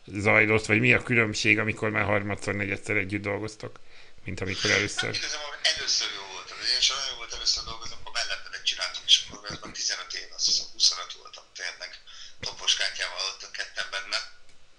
zajlott, 0.06 0.66
vagy 0.66 0.80
mi 0.80 0.92
a 0.92 1.02
különbség, 1.02 1.58
amikor 1.58 1.90
már 1.90 2.04
harmadszor, 2.04 2.54
negyedszer 2.54 2.96
együtt 2.96 3.22
dolgoztok, 3.22 3.80
mint 4.24 4.40
amikor 4.40 4.70
először? 4.70 5.14
Hát 5.14 5.76
először 5.76 6.08
jó 6.18 6.24
volt. 6.32 6.48
Én 6.74 6.80
sem 6.80 6.96
nagyon 6.96 7.16
volt 7.16 7.32
először 7.32 7.62
dolgozom, 7.64 7.98
akkor 8.00 8.14
mellettenek 8.20 8.62
csináltunk, 8.62 9.06
és 9.10 9.16
akkor 9.22 9.50
ez 9.50 9.58
már 9.62 9.72
15 9.72 10.12
év, 10.20 10.28
azt 10.38 10.46
hiszem 10.46 10.66
25 10.72 11.12
voltam 11.22 11.44
tényleg. 11.60 11.90
Topos 12.40 12.74
kártyával 12.76 13.22
voltunk 13.28 13.52
ketten 13.60 13.88
benne, 13.94 14.18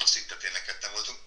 azt 0.04 0.14
szinte 0.14 0.36
tényleg 0.44 0.64
ketten 0.70 0.92
voltunk. 0.98 1.20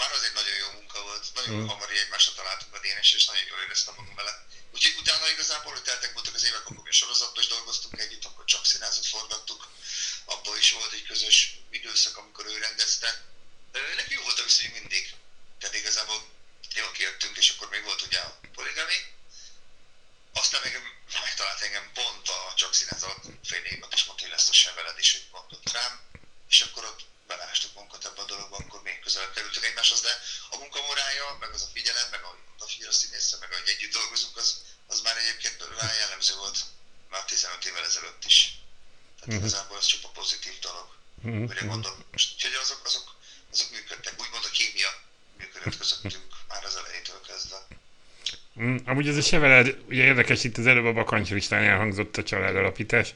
Már 0.00 0.10
az 0.16 0.22
egy 0.28 0.36
nagyon 0.40 0.56
jó 0.64 0.68
munka 0.78 0.98
volt, 1.08 1.24
nagyon 1.38 1.54
mm. 1.60 1.66
hamar 1.70 1.88
így 1.92 2.02
egymásra 2.04 2.32
találtunk 2.40 2.72
a 2.76 2.80
DNS, 2.82 3.10
és 3.18 3.24
nagyon 3.30 3.46
jól 3.50 3.60
éreztem 3.66 3.94
magam 3.98 4.14
vele. 4.20 4.32
Úgyhogy 4.74 4.94
utána 5.02 5.26
igazából, 5.36 5.72
hogy 5.76 5.86
teltek 5.88 6.12
voltak 6.16 6.34
az 6.38 6.44
évek, 6.48 6.60
akkor 6.60 6.84
mi 6.88 6.94
sorozatban 7.02 7.42
is 7.42 7.48
akkor 8.42 8.54
csak 8.54 8.66
színázat 8.66 9.06
forgattuk. 9.06 9.68
Abból 10.24 10.56
is 10.56 10.72
volt 10.72 10.92
egy 10.92 11.06
közös 11.06 11.58
időszak, 11.70 12.16
amikor 12.16 12.46
ő 12.46 12.58
rendezte. 12.58 13.24
Neki 13.96 14.14
jó 14.14 14.22
volt 14.22 14.38
a 14.38 14.42
viszony 14.42 14.70
mindig. 14.70 15.14
Tehát 15.58 15.76
igazából 15.76 16.28
jól 16.74 16.92
kijöttünk, 16.92 17.36
és 17.36 17.50
akkor 17.50 17.68
még 17.68 17.82
volt 17.84 18.02
ugye 18.02 18.18
a 18.18 18.40
poligami. 18.54 18.94
Aztán 20.32 20.60
még 20.64 20.78
megtalált 21.12 21.60
engem 21.60 21.90
pont 21.94 22.28
a 22.28 22.54
csak 22.56 22.74
színázat 22.74 23.26
fél 23.44 23.64
évet, 23.64 23.94
és 23.94 24.04
mondta, 24.04 24.24
hogy 24.24 24.32
lesz 24.32 24.48
a 24.48 24.52
seveled 24.52 24.98
is, 24.98 25.12
hogy 25.12 25.26
mondott 25.32 25.72
rám. 25.72 26.00
És 26.48 26.60
akkor 26.60 26.84
ott 26.84 27.00
belástuk 27.26 27.74
magunkat 27.74 28.04
ebbe 28.04 28.20
a 28.22 28.24
dologba, 28.24 28.56
akkor 28.56 28.82
még 28.82 29.00
közelebb 29.00 29.32
kerültünk 29.32 29.64
egymáshoz, 29.64 30.00
de 30.00 30.22
a 30.50 30.56
munkamorája, 30.56 31.36
meg 31.40 31.50
az 31.52 31.62
a 31.62 31.70
figyelem, 31.72 32.08
meg 32.10 32.20
odafigyel 32.56 32.88
a 32.88 32.92
színészre, 32.92 33.38
meg 33.38 33.52
ahogy 33.52 33.68
együtt 33.68 33.92
dolgozunk, 33.92 34.36
az, 34.36 34.62
az 34.86 35.00
már 35.00 35.16
egyébként 35.16 35.64
rá 35.78 35.92
jellemző 35.92 36.34
volt 36.34 36.58
már 37.12 37.24
15 37.24 37.64
évvel 37.68 37.84
ezelőtt 37.90 38.24
is. 38.32 38.38
Tehát 39.18 39.26
uh-huh. 39.26 39.42
igazából 39.42 39.76
ez 39.82 39.88
csak 39.92 40.02
a 40.08 40.10
pozitív 40.18 40.56
dolog, 40.68 40.86
uh-huh. 41.24 41.48
mire 41.50 41.64
gondolom. 41.72 42.00
Úgyhogy 42.16 42.56
azok, 42.64 42.80
azok, 42.88 43.06
azok 43.52 43.68
működtek, 43.76 44.14
úgymond 44.22 44.44
a 44.50 44.52
kémia 44.58 44.92
működött 45.38 45.76
közöttünk 45.80 46.32
már 46.50 46.64
az 46.68 46.76
elejétől 46.80 47.20
kezdve. 47.30 47.58
Mm, 48.60 48.76
amúgy 48.90 49.08
ez 49.08 49.16
a 49.16 49.28
seveled, 49.32 49.66
ugye 49.88 50.02
érdekes, 50.04 50.44
itt 50.44 50.56
az 50.56 50.66
előbb 50.66 50.84
a 50.84 50.92
bakancslistán 50.92 51.62
elhangzott 51.62 52.16
a 52.16 52.22
családalapítás, 52.22 53.14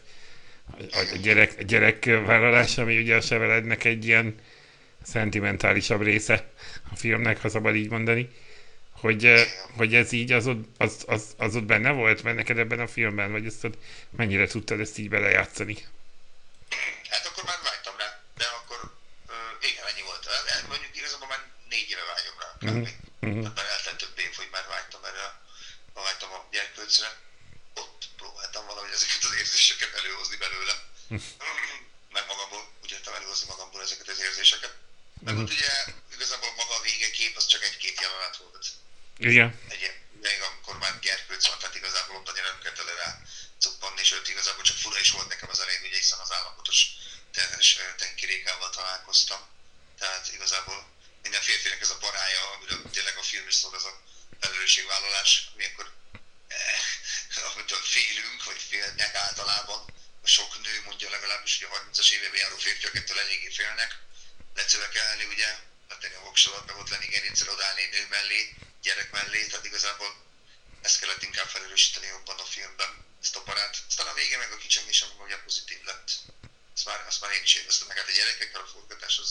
a, 0.91 0.99
a 1.13 1.17
gyerek, 1.17 1.55
a 1.59 1.63
gyerek 1.63 2.05
vállalása, 2.05 2.83
ami 2.83 2.99
ugye 2.99 3.17
a 3.17 3.21
sevelednek 3.21 3.85
egy 3.85 4.05
ilyen 4.05 4.35
szentimentálisabb 5.03 6.03
része 6.03 6.53
a 6.93 6.97
filmnek, 6.97 7.41
ha 7.41 7.49
szabad 7.49 7.75
így 7.75 7.91
mondani. 7.91 8.29
Hogy, 9.01 9.47
hogy 9.77 9.95
ez 9.95 10.13
így 10.13 10.33
az 10.33 10.47
ott, 10.47 10.65
az, 10.79 11.05
az, 11.07 11.23
az 11.37 11.57
ott 11.57 11.65
benne 11.65 11.91
volt, 11.91 12.23
mert 12.23 12.37
neked 12.37 12.59
ebben 12.59 12.81
a 12.81 12.89
filmben, 12.89 13.33
vagy 13.33 13.47
ezt 13.47 13.65
ott 13.65 13.75
mennyire 14.11 14.47
tudtad 14.47 14.81
ezt 14.81 14.99
így 14.99 15.09
belejátszani? 15.09 15.87
Hát 17.11 17.27
akkor 17.27 17.45
már 17.45 17.59
vágytam 17.63 17.97
rá, 17.97 18.21
de 18.37 18.45
akkor 18.45 18.79
uh, 19.29 19.69
igen, 19.71 19.85
ennyi 19.87 20.03
volt. 20.03 20.29
Mondjuk 20.69 20.97
igazából 20.97 21.29
már 21.29 21.43
négy 21.69 21.91
éve 21.91 22.05
vágyom 22.13 22.37
rá. 22.43 22.49
Uh-huh. 22.69 22.89
Uh-huh. 23.21 23.55
Már 23.57 23.67
eltelt 23.75 23.99
több 24.03 24.19
év, 24.25 24.33
hogy 24.41 24.49
már 24.57 24.67
vágytam 24.75 25.05
erre, 25.11 25.27
vágytam 25.95 26.31
a 26.39 26.41
gyerkőcre. 26.55 27.09
Ott 27.75 28.03
próbáltam 28.21 28.67
valahogy 28.67 28.95
ezeket 28.99 29.23
az 29.29 29.35
érzéseket 29.41 29.93
előhozni 30.01 30.37
belőle. 30.45 30.75
Meg 32.17 32.25
magamból, 32.33 32.63
úgy 32.83 32.93
értem 32.97 33.15
előhozni 33.15 33.47
magamból 33.49 33.83
ezeket 33.83 34.09
az 34.09 34.21
érzéseket. 34.29 34.75
Meg 35.25 35.35
uh-huh. 35.35 35.49
ott 35.49 35.55
ugye 35.57 35.71
igazából 36.15 36.51
maga 36.57 36.75
a 36.77 36.85
végekép 36.89 37.37
az 37.37 37.47
csak 37.47 37.63
egy-két 37.69 38.01
jelenet 38.01 38.37
volt. 38.37 38.67
Igen. 39.18 39.61
Egy, 39.68 39.92
még 40.22 40.40
amikor 40.40 40.79
már 40.79 40.98
gyerkőc 40.98 41.46
van, 41.46 41.59
tehát 41.59 41.74
igazából 41.74 42.16
ott 42.16 42.29
annyira 42.29 42.46
nem 42.46 42.59
kellett 42.62 42.79
elő 42.79 42.94
rá 42.94 43.20
cuppanni, 43.59 44.05
sőt 44.05 44.29
igazából 44.29 44.62
csak 44.62 44.76
fura 44.76 44.98
is 44.98 45.11
volt 45.11 45.29
nekem 45.29 45.48
az 45.50 45.61
elején, 45.61 45.85
ugye 45.85 45.96
hiszen 45.96 46.18
az 46.18 46.33
állapotos 46.33 46.87
terhes 47.33 47.79
tenkirékával 47.96 48.70
találkoztam. 48.70 49.40
Tehát 49.98 50.33
igazából 50.33 50.87
minden 51.22 51.42
férfinek 51.42 51.81
ez 51.81 51.90
a 51.90 51.98
barája, 51.98 52.50
amiről 52.50 52.90
tényleg 52.90 53.16
a 53.16 53.22
film 53.22 53.46
is 53.46 53.55
szól, 53.55 53.74
az 53.74 53.85
a 53.85 54.00
felelősségvállalás, 54.40 55.48
amikor 55.55 55.92
eh, 56.48 57.44
amitől 57.52 57.83
félünk, 57.83 58.44
vagy 58.44 58.62
félnek 58.68 59.14
általában. 59.14 59.94
A 60.22 60.26
sok 60.26 60.62
nő 60.62 60.83
mondja 60.85 61.11
legalábbis, 61.11 61.59
hogy 61.59 61.68
a 61.70 61.90
30-as 61.90 62.11
évében 62.11 62.40
járó 62.40 62.57
férfiak 62.57 62.94
ettől 62.94 63.18
eléggé 63.18 63.50
félnek. 63.50 63.98
Lecövekelni, 64.55 65.24
ugye, 65.24 65.59
letenni 65.88 66.14
a 66.14 66.20
voksolat, 66.20 66.66
meg 66.66 66.76
ott 66.76 66.88
lenni 66.88 67.07
gerincsel 67.07 67.48
odállni 67.48 67.85
nő 67.85 68.07
mellé, 68.11 68.55
gyerek 68.87 69.11
mellé, 69.16 69.40
tehát 69.51 69.70
igazából 69.70 70.11
ezt 70.87 70.99
kellett 71.01 71.22
inkább 71.29 71.49
felelősíteni 71.55 72.07
jobban 72.14 72.38
a 72.44 72.49
filmben, 72.55 72.92
ezt 73.25 73.37
a 73.37 73.42
barát. 73.49 73.75
Aztán 73.90 74.07
a 74.12 74.18
vége 74.20 74.37
meg 74.42 74.51
a 74.53 74.62
kicsengés, 74.62 75.01
ami 75.05 75.14
ugye 75.27 75.38
pozitív 75.46 75.81
lett. 75.90 76.09
Azt 76.77 76.87
már, 76.88 76.99
azt 77.11 77.20
már 77.22 77.31
én 77.37 77.44
is 77.49 77.55
éreztem, 77.61 77.87
meg 77.88 77.96
hát 77.99 78.12
a 78.12 78.18
gyerekekkel 78.18 78.62
a 78.66 78.70
forgatás 78.75 79.16
az, 79.25 79.31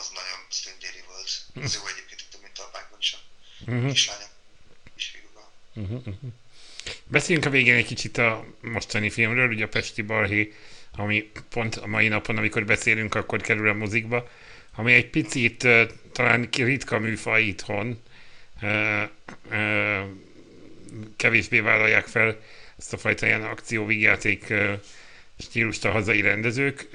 az 0.00 0.06
nagyon 0.18 0.40
sztendéri 0.58 1.02
volt. 1.10 1.30
Ez 1.64 1.74
jó 1.78 1.82
egyébként 1.92 2.20
itt 2.24 2.34
a 2.38 2.42
mintalpákban 2.46 2.98
is 3.04 3.10
a 3.16 3.20
uh-huh. 3.70 3.92
kislányok. 3.92 4.32
Uh-huh, 5.74 6.06
uh-huh. 6.06 6.30
Beszéljünk 7.04 7.46
a 7.46 7.50
végén 7.50 7.74
egy 7.74 7.86
kicsit 7.86 8.18
a 8.18 8.44
mostani 8.60 9.10
filmről, 9.10 9.48
ugye 9.48 9.64
a 9.64 9.68
Pesti 9.68 10.02
Balhé, 10.02 10.54
ami 10.96 11.30
pont 11.48 11.76
a 11.76 11.86
mai 11.86 12.08
napon, 12.08 12.36
amikor 12.36 12.64
beszélünk, 12.64 13.14
akkor 13.14 13.40
kerül 13.40 13.68
a 13.68 13.72
mozikba, 13.72 14.30
ami 14.74 14.92
egy 14.92 15.10
picit 15.10 15.68
talán 16.12 16.48
ritka 16.52 16.98
műfaj 16.98 17.42
itthon, 17.42 18.02
kevésbé 21.16 21.60
vállalják 21.60 22.06
fel 22.06 22.40
ezt 22.78 22.92
a 22.92 22.98
fajta 22.98 23.26
ilyen 23.26 23.44
akcióvígjáték 23.44 24.52
stílust 25.38 25.84
a 25.84 25.90
hazai 25.90 26.20
rendezők. 26.20 26.88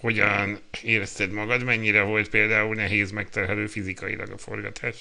Hogyan 0.00 0.62
érezted 0.82 1.30
magad? 1.30 1.62
Mennyire 1.62 2.02
volt 2.02 2.28
például 2.28 2.74
nehéz 2.74 3.10
megterhelő 3.10 3.66
fizikailag 3.66 4.30
a 4.30 4.38
forgatás? 4.38 4.96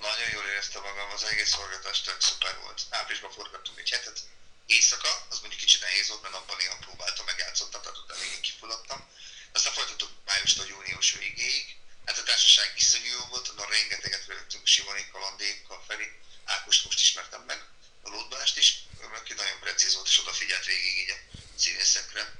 Nagyon 0.00 0.30
jól 0.32 0.46
éreztem 0.52 0.82
magam, 0.82 1.08
az 1.14 1.24
egész 1.32 1.54
forgatás 1.54 2.00
tök 2.00 2.20
szuper 2.20 2.56
volt. 2.62 2.80
Áprilisban 2.90 3.30
forgattunk 3.30 3.78
egy 3.78 3.90
hetet, 3.90 4.18
éjszaka, 4.66 5.12
az 5.30 5.38
mondjuk 5.40 5.60
kicsit 5.60 5.80
nehéz 5.80 6.08
volt, 6.08 6.22
mert 6.22 6.34
abban 6.34 6.56
néha 6.58 6.76
próbáltam, 6.86 7.24
megjátszottam, 7.26 7.80
tehát 7.82 8.02
utána 8.04 8.20
végig 8.24 8.40
kifulladtam. 8.40 9.00
Aztán 9.56 9.72
folytattuk 9.78 10.10
májustól 10.30 10.66
június 10.72 11.08
végéig. 11.22 11.66
Hát 12.06 12.18
a 12.18 12.28
társaság 12.30 12.68
iszonyú 12.82 13.10
jó 13.18 13.22
volt, 13.32 13.48
onnan 13.50 13.68
rengeteget 13.76 14.24
rögtünk 14.26 14.55
Simonékkal, 14.66 15.22
Andékkal, 15.22 15.84
Feri. 15.88 16.08
Ákost 16.44 16.84
most 16.84 17.00
ismertem 17.00 17.42
meg, 17.42 17.64
a 18.02 18.08
Lódbalást 18.08 18.56
is, 18.56 18.84
aki 19.14 19.34
nagyon 19.34 19.58
precíz 19.60 19.94
volt, 19.94 20.08
és 20.08 20.18
odafigyelt 20.18 20.64
végig 20.64 20.98
így 20.98 21.10
a 21.10 21.38
színészekre. 21.56 22.34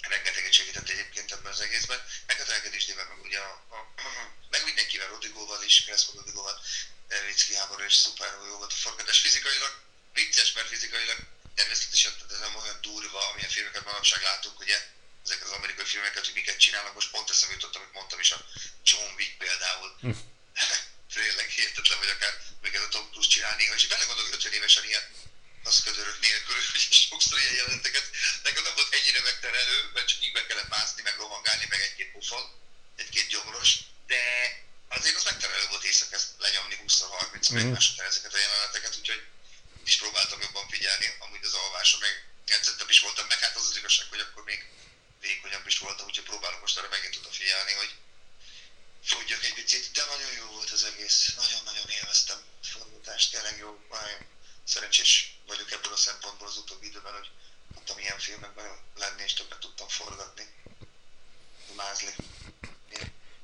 Rengeteget 0.00 0.52
segített 0.52 0.88
egyébként 0.88 1.32
ebben 1.32 1.52
az 1.52 1.60
egészben. 1.60 2.04
Meg 2.26 2.40
a 2.40 2.44
Telkedésdével, 2.44 3.06
meg 3.08 3.20
ugye 3.20 3.38
a, 3.38 3.52
a, 3.76 3.92
meg 4.50 4.64
mindenkivel, 4.64 5.08
Rodigóval 5.08 5.62
is, 5.62 5.84
Kreszko 5.84 6.12
Rodigóval, 6.18 6.60
Vicki 7.26 7.54
Háború 7.54 7.84
is 7.84 7.94
szuper 7.94 8.30
jó 8.46 8.56
volt 8.56 8.72
a 8.72 8.74
forgatás. 8.74 9.20
Fizikailag 9.20 9.82
vicces, 10.12 10.52
mert 10.52 10.68
fizikailag 10.68 11.18
természetesen 11.54 12.12
ez 12.30 12.38
nem 12.38 12.56
olyan 12.56 12.80
durva, 12.80 13.28
amilyen 13.28 13.50
filmeket 13.50 13.84
manapság 13.84 14.22
látunk, 14.22 14.58
ugye, 14.58 14.86
ezeket 15.24 15.44
az 15.44 15.50
amerikai 15.50 15.84
filmeket, 15.84 16.24
hogy 16.24 16.34
miket 16.34 16.58
csinálnak. 16.58 16.94
Most 16.94 17.10
pont 17.10 17.30
eszembe 17.30 17.54
jutott, 17.54 17.76
amit 17.76 17.92
mondtam 17.92 18.20
is, 18.20 18.30
a 18.30 18.44
John 18.84 19.14
Wick 19.14 19.38
például. 19.38 19.96
Tényleg 21.12 21.48
hihetetlen, 21.48 21.98
vagy 21.98 22.08
akár 22.08 22.34
még 22.62 22.74
ez 22.74 22.82
a 22.82 22.88
Tom 22.88 23.06
Cruise 23.10 23.30
csinálni, 23.30 23.64
és 23.76 23.86
belegondolok 23.86 24.32
50 24.32 24.52
évesen 24.52 24.84
ilyen 24.84 25.04
az 25.64 25.82
ködörök 25.82 26.20
nélkül, 26.20 26.56
hogy 26.70 26.80
sokszor 26.90 27.38
ilyen 27.38 27.54
jelenteket. 27.54 28.10
Nekem 28.42 28.62
nem 28.62 28.74
volt 28.74 28.94
ennyire 28.94 29.20
megterelő, 29.20 29.90
mert 29.94 30.08
csak 30.08 30.22
így 30.22 30.32
be 30.32 30.46
kellett 30.46 30.68
mászni, 30.68 31.02
meg 31.02 31.16
rohangálni, 31.16 31.66
meg 31.68 31.80
egy-két 31.80 32.12
pofon, 32.12 32.44
egy-két 32.96 33.26
gyomros, 33.28 33.70
de 34.06 34.20
azért 34.88 35.16
az 35.16 35.24
megterelő 35.24 35.66
volt 35.68 35.84
éjszaka 35.84 36.14
ezt 36.14 36.30
lenyomni 36.38 36.76
20-30 36.86 37.52
mm. 37.52 37.56
egymásra 37.56 38.04
ezeket 38.04 38.34
a 38.34 38.38
jeleneteket, 38.38 38.96
úgyhogy 38.98 39.22
is 39.84 39.96
próbáltam 39.96 40.40
jobban 40.40 40.68
figyelni, 40.68 41.06
amúgy 41.18 41.44
az 41.44 41.54
alvásra, 41.54 41.98
meg 41.98 42.24
edzettebb 42.46 42.90
is 42.90 43.00
voltam, 43.00 43.26
meg 43.26 43.38
hát 43.38 43.56
az 43.56 43.68
az 43.68 43.76
igazság, 43.76 44.06
hogy 44.08 44.20
akkor 44.20 44.44
még 44.44 44.66
vékonyabb 45.20 45.66
is 45.66 45.78
voltam, 45.78 46.06
úgyhogy 46.06 46.24
próbálok 46.24 46.60
most 46.60 46.78
arra 46.78 46.88
megint 46.88 47.16
odafigyelni, 47.16 47.72
hogy 47.72 47.90
fogyjak 49.02 49.44
egy 49.44 49.54
picit, 49.54 49.84
de 49.96 50.02
nagyon 50.12 50.32
jó 50.40 50.46
volt 50.56 50.70
az 50.70 50.84
egész, 50.90 51.34
nagyon-nagyon 51.42 51.88
élveztem 51.98 52.38
a 52.62 52.66
forgatást, 52.72 53.32
tényleg 53.32 53.56
jó, 53.58 53.70
szerencsés 54.64 55.38
vagyok 55.46 55.72
ebből 55.72 55.92
a 55.92 55.96
szempontból 55.96 56.46
az 56.48 56.56
utóbbi 56.56 56.86
időben, 56.86 57.12
hogy 57.12 57.30
tudtam 57.74 57.98
ilyen 57.98 58.18
filmekben 58.18 58.66
lenni, 58.96 59.22
és 59.24 59.34
többet 59.34 59.58
tudtam 59.58 59.88
forgatni, 59.88 60.44
mázli. 61.76 62.12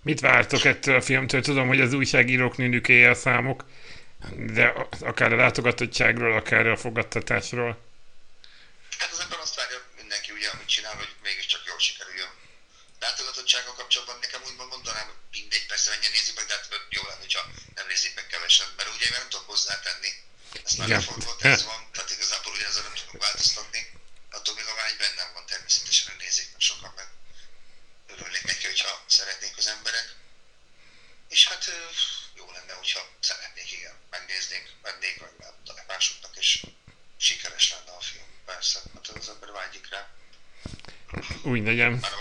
Mit 0.03 0.21
vártok 0.21 0.65
ettől 0.65 0.97
a 0.97 1.01
filmtől? 1.01 1.43
Tudom, 1.43 1.69
hogy 1.69 1.81
az 1.81 1.93
újságírók 1.93 2.57
nőnükéje 2.57 3.11
a 3.11 3.15
számok, 3.15 3.65
de 4.37 4.67
akár 5.01 5.33
a 5.33 5.37
látogatottságról, 5.37 6.37
akár 6.37 6.67
a 6.67 6.77
fogadtatásról. 6.77 7.88
persze 15.89 16.11
nézik 16.11 16.35
meg, 16.35 16.47
de 16.47 16.55
hát 16.55 16.69
jó 16.89 17.03
lenne, 17.03 17.21
hogyha 17.21 17.43
nem 17.75 17.87
nézik 17.87 18.15
meg 18.15 18.27
kevesen, 18.27 18.69
mert 18.77 18.95
ugye 18.95 19.05
én 19.05 19.17
nem 19.19 19.29
tudok 19.29 19.47
hozzátenni. 19.47 20.11
ez 20.65 20.73
már 20.73 20.89
lefordult, 20.89 21.45
ez 21.45 21.65
van, 21.65 21.89
tehát 21.93 22.11
igazából 22.11 22.53
ugye 22.53 22.67
ezzel 22.67 22.83
nem 22.83 22.95
tudunk 22.95 23.23
változtatni. 23.23 23.91
Attól 24.31 24.55
még 24.55 24.67
a 24.67 24.75
vágy 24.75 24.97
bennem 24.97 25.33
van, 25.33 25.47
természetesen 25.47 26.17
nézik 26.19 26.53
meg 26.53 26.61
sokan 26.61 26.93
meg. 26.97 27.09
Örülnék 28.07 28.45
neki, 28.45 28.67
hogyha 28.67 29.05
szeretnék 29.07 29.57
az 29.57 29.67
emberek. 29.67 30.15
És 31.29 31.49
hát 31.49 31.65
jó 32.35 32.51
lenne, 32.53 32.73
hogyha 32.73 33.09
szeretnék, 33.21 33.73
igen, 33.73 33.97
megnéznék, 34.11 34.65
vennék, 34.83 35.21
vagy 35.21 35.35
megmutatnak 35.39 35.87
másoknak, 35.87 36.37
és 36.37 36.63
sikeres 37.19 37.71
lenne 37.71 37.93
a 37.97 38.01
film. 38.01 38.27
Persze, 38.45 38.81
hát 38.95 39.09
az 39.09 39.29
ember 39.29 39.51
vágyik 39.51 39.89
rá. 39.89 40.09
Úgy 41.43 41.65
legyen. 41.65 41.93
Már 41.93 42.17